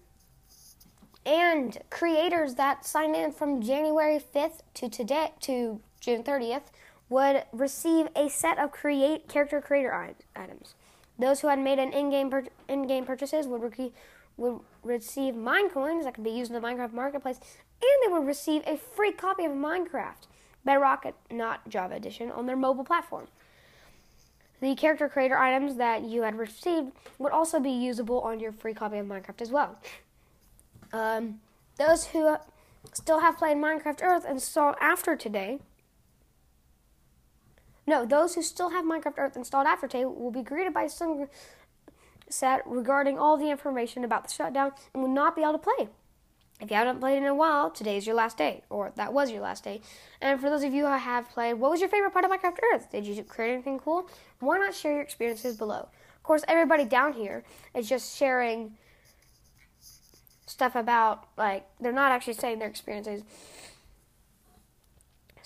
and 1.25 1.77
creators 1.89 2.55
that 2.55 2.86
signed 2.86 3.15
in 3.15 3.33
from 3.33 3.62
January 3.62 4.21
5th 4.33 4.62
to 4.75 4.88
today 4.88 5.33
to 5.41 5.81
June 5.99 6.23
30th 6.23 6.62
would 7.10 7.43
receive 7.52 8.08
a 8.15 8.30
set 8.30 8.58
of 8.58 8.72
create 8.72 9.28
character 9.28 9.62
creator 9.62 10.15
items. 10.36 10.76
Those 11.17 11.39
who 11.41 11.48
had 11.48 11.60
made 11.60 11.80
an 11.80 11.93
in-game 11.93 12.30
pur- 12.30 12.48
in-game 12.67 13.06
purchases 13.06 13.48
would, 13.48 13.91
would 14.38 14.60
receive 14.84 15.36
mine 15.36 15.70
coins 15.70 16.06
that 16.06 16.13
could 16.13 16.24
be 16.24 16.32
used 16.32 16.52
in 16.52 16.62
the 16.62 16.67
Minecraft 16.67 16.93
marketplace, 16.93 17.39
and 17.82 17.89
they 18.04 18.13
would 18.13 18.28
receive 18.28 18.62
a 18.65 18.78
free 18.78 19.12
copy 19.12 19.46
of 19.46 19.52
Minecraft 19.52 20.28
Bedrock, 20.65 21.06
not 21.32 21.67
Java 21.70 21.96
Edition, 21.96 22.32
on 22.32 22.46
their 22.46 22.56
mobile 22.56 22.84
platform. 22.84 23.28
The 24.60 24.76
character 24.76 25.08
creator 25.08 25.38
items 25.38 25.76
that 25.76 26.04
you 26.04 26.24
had 26.24 26.36
received 26.36 26.91
would 27.20 27.32
also 27.32 27.60
be 27.60 27.70
usable 27.70 28.22
on 28.22 28.39
your 28.39 28.52
free 28.52 28.74
copy 28.74 28.98
of 28.98 29.06
Minecraft 29.06 29.41
as 29.41 29.52
well. 29.52 29.80
Um, 30.91 31.39
those 31.78 32.08
who 32.08 32.36
still 32.93 33.20
have 33.20 33.38
played 33.38 33.58
Minecraft 33.58 34.02
Earth 34.02 34.26
and 34.28 34.41
saw 34.41 34.74
after 34.82 35.15
today 35.15 35.60
no, 37.88 38.06
those 38.06 38.36
who 38.36 38.41
still 38.41 38.69
have 38.69 38.86
Minecraft 38.86 39.17
Earth 39.17 39.38
installed 39.38 39.65
after 39.65 39.88
today 39.88 40.06
will 40.06 40.32
be 40.32 40.43
greeted 40.43 40.73
by 40.73 40.88
some 40.88 41.28
set 42.30 42.62
regarding 42.67 43.17
all 43.17 43.38
the 43.38 43.50
information 43.50 44.04
about 44.04 44.28
the 44.28 44.34
shutdown 44.34 44.73
and 44.93 45.02
will 45.02 45.10
not 45.10 45.36
be 45.36 45.41
able 45.41 45.54
to 45.54 45.58
play. 45.58 45.88
If 46.60 46.71
you 46.71 46.76
haven't 46.76 47.00
played 47.00 47.17
in 47.17 47.26
a 47.26 47.36
while, 47.36 47.69
today 47.69 47.97
is 47.97 48.08
your 48.08 48.15
last 48.15 48.38
day, 48.38 48.63
or 48.69 48.91
that 48.95 49.13
was 49.13 49.30
your 49.32 49.41
last 49.41 49.63
day. 49.63 49.80
And 50.21 50.41
for 50.41 50.50
those 50.50 50.63
of 50.63 50.73
you 50.73 50.86
who 50.86 50.91
have 50.91 51.30
played, 51.30 51.54
what 51.54 51.69
was 51.69 51.80
your 51.80 51.89
favorite 51.89 52.12
part 52.12 52.26
of 52.26 52.32
Minecraft 52.32 52.58
Earth? 52.73 52.91
Did 52.91 53.06
you 53.06 53.23
create 53.23 53.54
anything 53.54 53.80
cool? 53.80 54.10
Why 54.39 54.58
not 54.58 54.73
share 54.73 54.93
your 54.93 55.02
experiences 55.02 55.56
below? 55.56 55.88
Of 56.15 56.23
course, 56.23 56.43
everybody 56.47 56.84
down 56.84 57.13
here 57.13 57.43
is 57.76 57.88
just 57.88 58.17
sharing 58.17 58.76
stuff 60.47 60.76
about, 60.76 61.28
like, 61.38 61.67
they're 61.80 61.91
not 61.91 62.12
actually 62.12 62.34
saying 62.34 62.58
their 62.58 62.67
experiences. 62.67 63.21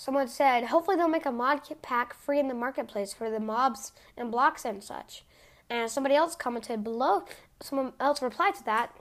Someone 0.01 0.27
said, 0.27 0.63
hopefully 0.63 0.97
they'll 0.97 1.07
make 1.07 1.27
a 1.27 1.31
mod 1.31 1.63
kit 1.63 1.83
pack 1.83 2.15
free 2.15 2.39
in 2.39 2.47
the 2.47 2.55
marketplace 2.55 3.13
for 3.13 3.29
the 3.29 3.39
mobs 3.39 3.91
and 4.17 4.31
blocks 4.31 4.65
and 4.65 4.83
such. 4.83 5.23
And 5.69 5.91
somebody 5.91 6.15
else 6.15 6.35
commented 6.35 6.83
below, 6.83 7.25
someone 7.59 7.93
else 7.99 8.19
replied 8.19 8.55
to 8.55 8.65
that 8.65 8.97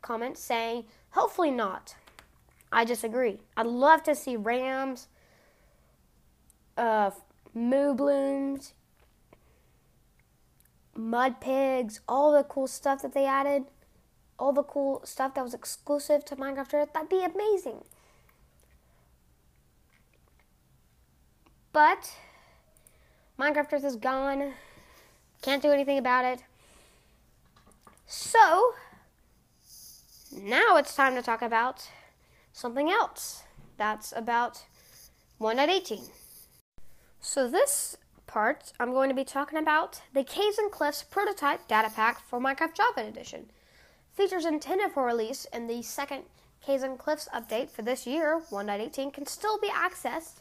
comment 0.00 0.38
saying, 0.38 0.86
hopefully 1.10 1.50
not. 1.50 1.96
I 2.72 2.86
disagree. 2.86 3.40
I'd 3.58 3.66
love 3.66 4.02
to 4.04 4.14
see 4.14 4.36
rams, 4.36 5.08
uh, 6.78 7.10
moo 7.52 7.92
blooms, 7.92 8.72
mud 10.96 11.42
pigs, 11.42 12.00
all 12.08 12.32
the 12.32 12.44
cool 12.44 12.68
stuff 12.68 13.02
that 13.02 13.12
they 13.12 13.26
added, 13.26 13.64
all 14.38 14.54
the 14.54 14.62
cool 14.62 15.02
stuff 15.04 15.34
that 15.34 15.44
was 15.44 15.52
exclusive 15.52 16.24
to 16.24 16.36
Minecraft 16.36 16.72
Earth. 16.72 16.92
That'd 16.94 17.10
be 17.10 17.22
amazing. 17.22 17.84
But 21.72 22.12
Minecraft 23.38 23.72
Earth 23.72 23.84
is 23.84 23.96
gone. 23.96 24.54
Can't 25.42 25.62
do 25.62 25.70
anything 25.70 25.98
about 25.98 26.24
it. 26.24 26.42
So, 28.06 28.74
now 30.32 30.76
it's 30.76 30.96
time 30.96 31.14
to 31.14 31.22
talk 31.22 31.42
about 31.42 31.88
something 32.52 32.90
else. 32.90 33.44
That's 33.76 34.12
about 34.16 34.64
1.18. 35.40 36.08
So, 37.20 37.48
this 37.48 37.96
part, 38.26 38.72
I'm 38.80 38.92
going 38.92 39.08
to 39.08 39.14
be 39.14 39.24
talking 39.24 39.58
about 39.58 40.00
the 40.14 40.24
Caves 40.24 40.58
and 40.58 40.70
Cliffs 40.70 41.02
prototype 41.02 41.68
data 41.68 41.90
pack 41.94 42.20
for 42.20 42.40
Minecraft 42.40 42.74
Java 42.74 43.06
Edition. 43.06 43.50
Features 44.14 44.46
intended 44.46 44.92
for 44.92 45.04
release 45.04 45.46
in 45.52 45.66
the 45.66 45.82
second 45.82 46.24
Caves 46.60 46.82
and 46.82 46.98
Cliffs 46.98 47.28
update 47.32 47.70
for 47.70 47.82
this 47.82 48.06
year, 48.06 48.42
1.18, 48.50 49.12
can 49.12 49.26
still 49.26 49.58
be 49.60 49.68
accessed 49.68 50.40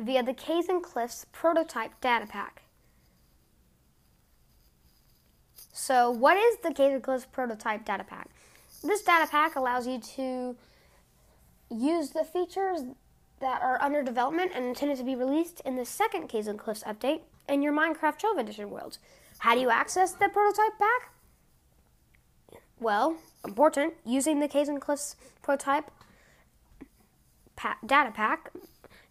via 0.00 0.22
the 0.22 0.34
Caves 0.34 0.68
and 0.68 0.82
Cliffs 0.82 1.26
prototype 1.30 2.00
data 2.00 2.26
pack. 2.26 2.62
So, 5.72 6.10
what 6.10 6.36
is 6.36 6.58
the 6.62 6.72
Caves 6.72 6.94
and 6.94 7.02
Cliffs 7.02 7.26
prototype 7.30 7.84
data 7.84 8.04
pack? 8.04 8.30
This 8.82 9.02
data 9.02 9.30
pack 9.30 9.56
allows 9.56 9.86
you 9.86 10.00
to 10.16 10.56
use 11.70 12.10
the 12.10 12.24
features 12.24 12.80
that 13.40 13.62
are 13.62 13.80
under 13.80 14.02
development 14.02 14.52
and 14.54 14.64
intended 14.64 14.98
to 14.98 15.04
be 15.04 15.14
released 15.14 15.60
in 15.64 15.76
the 15.76 15.84
second 15.84 16.28
Caves 16.28 16.46
and 16.46 16.58
Cliffs 16.58 16.82
update 16.84 17.20
in 17.48 17.62
your 17.62 17.72
Minecraft 17.72 18.18
Java 18.18 18.40
Edition 18.40 18.70
world. 18.70 18.98
How 19.38 19.54
do 19.54 19.60
you 19.60 19.70
access 19.70 20.12
the 20.12 20.28
prototype 20.28 20.78
pack? 20.78 21.12
Well, 22.78 23.16
important, 23.44 23.94
using 24.06 24.40
the 24.40 24.48
Caves 24.48 24.68
and 24.68 24.80
Cliffs 24.80 25.16
prototype 25.42 25.90
data 27.86 28.10
pack 28.10 28.50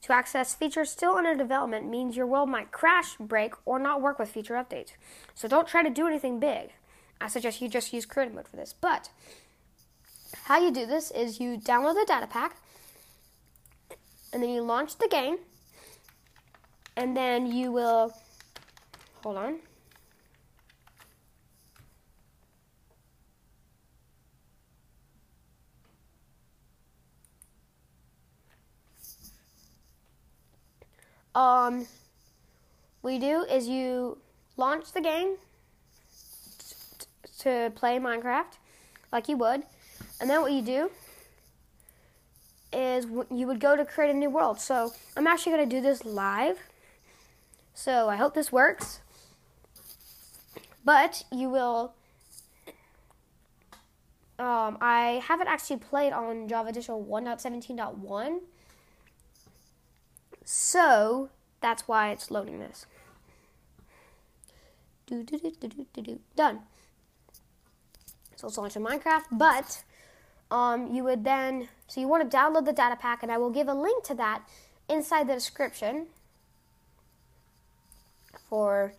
to 0.02 0.14
access 0.14 0.56
features 0.56 0.92
still 0.92 1.16
under 1.16 1.36
development 1.36 1.90
means 1.90 2.16
your 2.16 2.28
world 2.28 2.50
might 2.50 2.72
crash, 2.72 3.16
break, 3.20 3.54
or 3.66 3.80
not 3.80 4.02
work 4.02 4.18
with 4.18 4.30
feature 4.30 4.54
updates. 4.54 4.92
So 5.36 5.48
don't 5.48 5.68
try 5.68 5.84
to 5.84 5.90
do 5.90 6.08
anything 6.08 6.40
big. 6.40 6.70
I 7.20 7.28
suggest 7.28 7.62
you 7.62 7.68
just 7.68 7.92
use 7.92 8.06
creative 8.06 8.34
mode 8.34 8.48
for 8.48 8.56
this. 8.56 8.74
But 8.74 9.10
how 10.46 10.60
you 10.60 10.72
do 10.72 10.86
this 10.86 11.12
is 11.12 11.40
you 11.40 11.58
download 11.58 11.96
the 11.96 12.06
data 12.08 12.28
pack, 12.28 12.56
and 14.32 14.42
then 14.42 14.50
you 14.50 14.62
launch 14.62 14.98
the 14.98 15.08
game, 15.08 15.38
and 16.96 17.16
then 17.18 17.46
you 17.48 17.72
will 17.72 18.14
hold 19.24 19.38
on. 19.38 19.60
Um, 31.40 31.88
we 33.02 33.18
do 33.18 33.44
is 33.44 33.70
you 33.70 34.18
launch 34.58 34.92
the 34.92 35.00
game 35.00 35.38
t- 36.98 37.06
to 37.40 37.72
play 37.76 37.98
Minecraft 37.98 38.58
like 39.14 39.30
you 39.30 39.38
would, 39.38 39.64
and 40.20 40.30
then 40.30 40.42
what 40.42 40.52
you 40.52 40.62
do 40.62 40.92
is 42.74 43.06
you 43.32 43.48
would 43.48 43.62
go 43.62 43.78
to 43.78 43.86
create 43.86 44.12
a 44.12 44.14
new 44.14 44.30
world. 44.30 44.60
So 44.60 44.92
I'm 45.16 45.26
actually 45.28 45.54
going 45.54 45.70
to 45.70 45.76
do 45.78 45.82
this 45.82 46.04
live. 46.04 46.60
So 47.74 48.10
I 48.10 48.18
hope 48.18 48.34
this 48.34 48.52
works. 48.52 49.00
But 50.84 51.24
you 51.32 51.50
will. 51.50 51.94
Um, 54.38 54.78
I 54.82 55.22
haven't 55.26 55.48
actually 55.48 55.78
played 55.78 56.12
on 56.12 56.50
Java 56.50 56.70
Edition 56.70 56.96
1.17.1. 56.96 58.40
So 60.52 61.30
that's 61.62 61.88
why 61.88 62.10
it's 62.10 62.32
loading 62.32 62.58
this. 62.58 62.88
Do, 65.06 65.22
do, 65.22 65.38
do, 65.38 65.52
do, 65.52 65.68
do, 65.68 65.86
do, 65.94 66.02
do. 66.02 66.20
Done. 66.36 66.62
So 68.36 68.48
it's 68.48 68.58
launching 68.58 68.84
Minecraft, 68.84 69.26
but 69.32 69.84
um, 70.50 70.92
you 70.92 71.04
would 71.04 71.24
then, 71.24 71.70
so 71.86 72.02
you 72.02 72.08
want 72.08 72.30
to 72.30 72.36
download 72.36 72.66
the 72.66 72.74
data 72.74 72.96
pack, 72.96 73.22
and 73.22 73.32
I 73.32 73.38
will 73.38 73.52
give 73.52 73.68
a 73.68 73.76
link 73.76 74.04
to 74.06 74.16
that 74.16 74.42
inside 74.90 75.28
the 75.28 75.36
description 75.36 76.08
for 78.50 78.96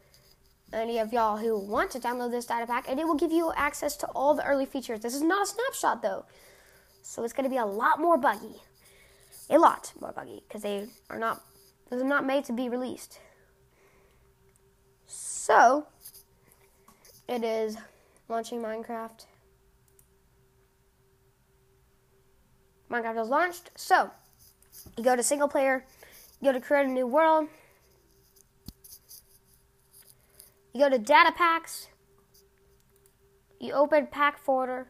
any 0.73 1.01
of 1.01 1.13
y'all 1.13 1.39
who 1.39 1.59
want 1.59 1.91
to 1.91 1.99
download 1.99 2.31
this 2.31 2.47
data 2.47 2.65
pack, 2.65 2.89
and 2.89 3.01
it 3.01 3.09
will 3.09 3.17
give 3.17 3.33
you 3.33 3.53
access 3.57 3.97
to 3.97 4.07
all 4.15 4.35
the 4.35 4.47
early 4.47 4.67
features. 4.67 5.01
This 5.01 5.17
is 5.17 5.23
not 5.23 5.43
a 5.43 5.47
snapshot 5.47 6.01
though, 6.01 6.27
so 7.03 7.25
it's 7.25 7.33
going 7.33 7.43
to 7.43 7.51
be 7.51 7.57
a 7.57 7.67
lot 7.67 7.99
more 7.99 8.17
buggy 8.17 8.63
a 9.51 9.59
lot 9.59 9.93
more 10.01 10.13
buggy 10.13 10.43
because 10.47 10.63
they 10.63 10.87
are 11.09 11.19
not 11.19 11.43
they're 11.91 12.05
not 12.05 12.25
made 12.25 12.45
to 12.45 12.53
be 12.53 12.69
released. 12.69 13.19
So 15.07 15.87
it 17.29 17.43
is 17.43 17.77
launching 18.29 18.63
Minecraft. 18.63 19.27
Minecraft 22.91 23.23
is 23.23 23.29
launched. 23.29 23.71
So 23.75 24.11
you 24.97 25.05
go 25.05 25.17
to 25.17 25.23
single 25.23 25.49
player, 25.49 25.85
you 26.41 26.47
go 26.47 26.53
to 26.53 26.61
create 26.61 26.87
a 26.87 26.91
new 26.91 27.07
world, 27.07 27.49
you 30.73 30.81
go 30.81 30.89
to 30.89 30.99
data 30.99 31.33
packs, 31.33 31.89
you 33.59 33.73
open 33.73 34.07
pack 34.07 34.39
folder, 34.39 34.89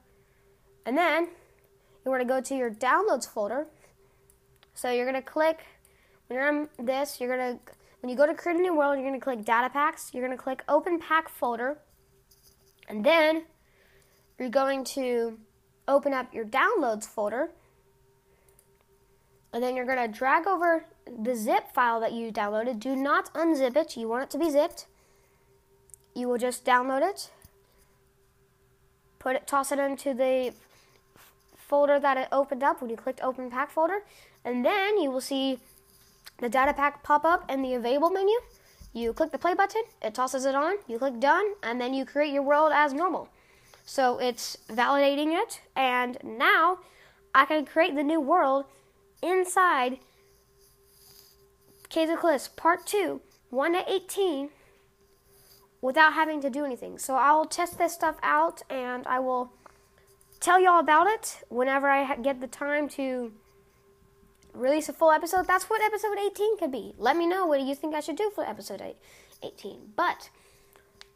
and 0.84 0.96
then 0.96 1.28
you 2.04 2.10
want 2.10 2.20
to 2.20 2.28
go 2.28 2.40
to 2.40 2.54
your 2.54 2.70
downloads 2.70 3.28
folder. 3.28 3.66
So 4.80 4.90
you're 4.90 5.12
to 5.12 5.20
click, 5.20 5.58
when 6.26 6.38
you're 6.38 6.48
on 6.48 6.68
this, 6.78 7.20
you're 7.20 7.36
to, 7.36 7.58
when 8.00 8.08
you 8.08 8.16
go 8.16 8.24
to 8.24 8.32
create 8.32 8.58
a 8.58 8.62
new 8.62 8.74
world, 8.74 8.98
you're 8.98 9.12
to 9.12 9.20
click 9.20 9.44
data 9.44 9.68
packs. 9.68 10.10
You're 10.14 10.26
to 10.26 10.42
click 10.42 10.62
open 10.70 10.98
pack 10.98 11.28
folder. 11.28 11.76
And 12.88 13.04
then 13.04 13.42
you're 14.38 14.48
going 14.48 14.84
to 14.84 15.36
open 15.86 16.14
up 16.14 16.32
your 16.32 16.46
downloads 16.46 17.04
folder. 17.04 17.50
And 19.52 19.62
then 19.62 19.76
you're 19.76 19.84
going 19.84 19.98
to 19.98 20.08
drag 20.08 20.46
over 20.46 20.86
the 21.06 21.34
zip 21.34 21.74
file 21.74 22.00
that 22.00 22.14
you 22.14 22.32
downloaded. 22.32 22.80
Do 22.80 22.96
not 22.96 23.30
unzip 23.34 23.76
it. 23.76 23.98
You 23.98 24.08
want 24.08 24.22
it 24.22 24.30
to 24.30 24.38
be 24.38 24.48
zipped. 24.48 24.86
You 26.14 26.26
will 26.26 26.38
just 26.38 26.64
download 26.64 27.02
it. 27.06 27.30
Put 29.18 29.36
it, 29.36 29.46
toss 29.46 29.72
it 29.72 29.78
into 29.78 30.14
the 30.14 30.54
folder 31.70 31.98
that 32.00 32.16
it 32.18 32.28
opened 32.30 32.62
up 32.62 32.82
when 32.82 32.90
you 32.90 32.96
clicked 32.96 33.22
open 33.22 33.50
pack 33.50 33.70
folder. 33.70 34.00
And 34.44 34.64
then 34.64 34.98
you 34.98 35.10
will 35.10 35.20
see 35.22 35.58
the 36.38 36.48
data 36.48 36.74
pack 36.74 37.02
pop 37.02 37.24
up 37.24 37.50
in 37.50 37.62
the 37.62 37.74
available 37.74 38.10
menu. 38.10 38.38
You 38.92 39.12
click 39.12 39.30
the 39.30 39.38
play 39.38 39.54
button, 39.54 39.82
it 40.02 40.14
tosses 40.14 40.44
it 40.44 40.56
on, 40.56 40.74
you 40.88 40.98
click 40.98 41.20
done, 41.20 41.46
and 41.62 41.80
then 41.80 41.94
you 41.94 42.04
create 42.04 42.32
your 42.32 42.42
world 42.42 42.72
as 42.74 42.92
normal. 42.92 43.28
So 43.84 44.18
it's 44.18 44.58
validating 44.68 45.40
it, 45.40 45.60
and 45.76 46.18
now 46.24 46.78
I 47.32 47.44
can 47.44 47.64
create 47.64 47.94
the 47.94 48.02
new 48.02 48.20
world 48.20 48.64
inside 49.22 49.98
Caves 51.88 52.10
and 52.10 52.18
Cliffs 52.18 52.48
Part 52.48 52.84
2, 52.86 53.20
1 53.50 53.72
to 53.74 53.92
18, 53.92 54.50
without 55.80 56.12
having 56.14 56.40
to 56.40 56.50
do 56.50 56.64
anything. 56.64 56.98
So 56.98 57.14
I'll 57.14 57.46
test 57.46 57.78
this 57.78 57.94
stuff 57.94 58.16
out 58.22 58.62
and 58.68 59.06
I 59.06 59.18
will 59.18 59.52
tell 60.40 60.58
y'all 60.58 60.80
about 60.80 61.06
it 61.06 61.42
whenever 61.48 61.88
I 61.88 62.16
get 62.16 62.40
the 62.40 62.46
time 62.46 62.88
to 62.90 63.32
release 64.54 64.88
a 64.88 64.92
full 64.92 65.12
episode. 65.12 65.46
That's 65.46 65.64
what 65.64 65.82
episode 65.82 66.18
18 66.18 66.58
could 66.58 66.72
be. 66.72 66.94
Let 66.98 67.16
me 67.16 67.26
know 67.26 67.46
what 67.46 67.60
you 67.60 67.74
think 67.74 67.94
I 67.94 68.00
should 68.00 68.16
do 68.16 68.30
for 68.34 68.44
episode 68.44 68.82
18. 69.42 69.92
But 69.94 70.30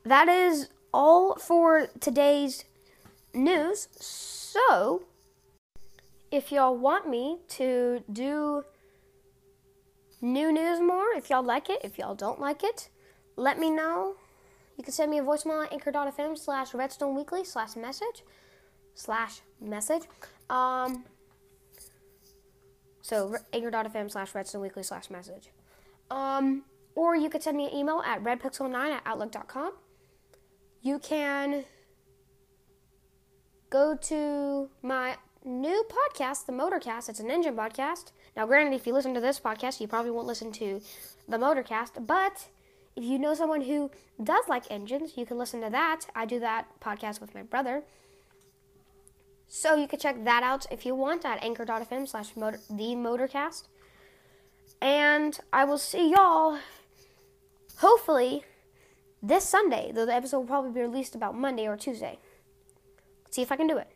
that 0.04 0.28
is 0.28 0.68
all 0.92 1.37
for 1.37 1.88
today's 2.00 2.64
news. 3.32 3.88
So, 3.98 5.04
if 6.30 6.52
y'all 6.52 6.76
want 6.76 7.08
me 7.08 7.38
to 7.48 8.04
do 8.12 8.64
new 10.20 10.52
news 10.52 10.80
more, 10.80 11.06
if 11.16 11.30
y'all 11.30 11.42
like 11.42 11.70
it, 11.70 11.80
if 11.82 11.98
y'all 11.98 12.14
don't 12.14 12.40
like 12.40 12.62
it, 12.62 12.90
let 13.37 13.58
me 13.58 13.70
know. 13.70 14.14
You 14.76 14.84
can 14.84 14.92
send 14.92 15.10
me 15.10 15.18
a 15.18 15.22
voicemail 15.22 15.64
at 15.64 15.72
anchor.fm 15.72 16.37
slash 16.37 16.74
redstone 16.74 17.14
weekly 17.14 17.44
slash 17.44 17.76
message 17.76 18.22
slash 18.94 19.40
message. 19.61 20.02
Um, 20.50 21.04
so 23.02 23.37
anchor.fm 23.52 24.11
slash 24.11 24.35
redstone 24.35 24.62
weekly 24.62 24.83
slash 24.83 25.11
message. 25.11 25.50
Um, 26.11 26.64
or 26.94 27.16
you 27.16 27.28
could 27.28 27.42
send 27.42 27.57
me 27.57 27.66
an 27.66 27.74
email 27.74 28.02
at 28.04 28.22
redpixel9 28.22 28.74
at 28.74 29.02
outlook.com. 29.04 29.72
You 30.80 30.98
can 30.98 31.64
go 33.70 33.96
to 33.96 34.70
my 34.83 35.16
new 35.44 35.85
podcast, 35.88 36.46
the 36.46 36.52
Motorcast. 36.52 37.09
It's 37.09 37.20
an 37.20 37.30
engine 37.30 37.57
podcast. 37.57 38.12
Now, 38.37 38.46
granted, 38.46 38.74
if 38.74 38.87
you 38.87 38.92
listen 38.92 39.14
to 39.14 39.20
this 39.20 39.40
podcast, 39.40 39.80
you 39.80 39.88
probably 39.88 40.11
won't 40.11 40.26
listen 40.26 40.52
to 40.52 40.80
the 41.28 41.37
Motorcast, 41.37 42.07
but 42.07 42.48
if 42.96 43.02
you 43.02 43.18
know 43.18 43.35
someone 43.35 43.62
who 43.62 43.90
does 44.22 44.44
like 44.48 44.64
engines, 44.70 45.16
you 45.16 45.26
can 45.26 45.38
listen 45.38 45.61
to 45.62 45.70
that. 45.70 46.02
I 46.14 46.26
do 46.26 46.38
that 46.40 46.68
podcast 46.80 47.20
with 47.20 47.35
my 47.35 47.42
brother. 47.42 47.83
So 49.57 49.77
you 49.77 49.87
can 49.87 50.01
check 50.01 50.25
that 50.25 50.43
out 50.43 50.67
if 50.73 50.85
you 50.85 50.97
want 50.97 51.25
at 51.25 51.40
anchor.fm 51.40 52.09
slash 52.09 52.31
the 52.31 52.97
motorcast. 52.97 53.69
And 54.83 55.38
I 55.53 55.64
will 55.64 55.79
see 55.79 56.11
y'all 56.11 56.59
hopefully 57.77 58.43
this 59.23 59.45
Sunday, 59.45 59.93
though 59.95 60.07
the 60.07 60.12
episode 60.12 60.38
will 60.38 60.47
probably 60.47 60.73
be 60.73 60.81
released 60.81 61.14
about 61.14 61.37
Monday 61.37 61.69
or 61.69 61.77
Tuesday. 61.77 62.19
Let's 63.23 63.37
see 63.37 63.43
if 63.43 63.53
I 63.53 63.57
can 63.57 63.69
do 63.69 63.79
it. 63.79 63.93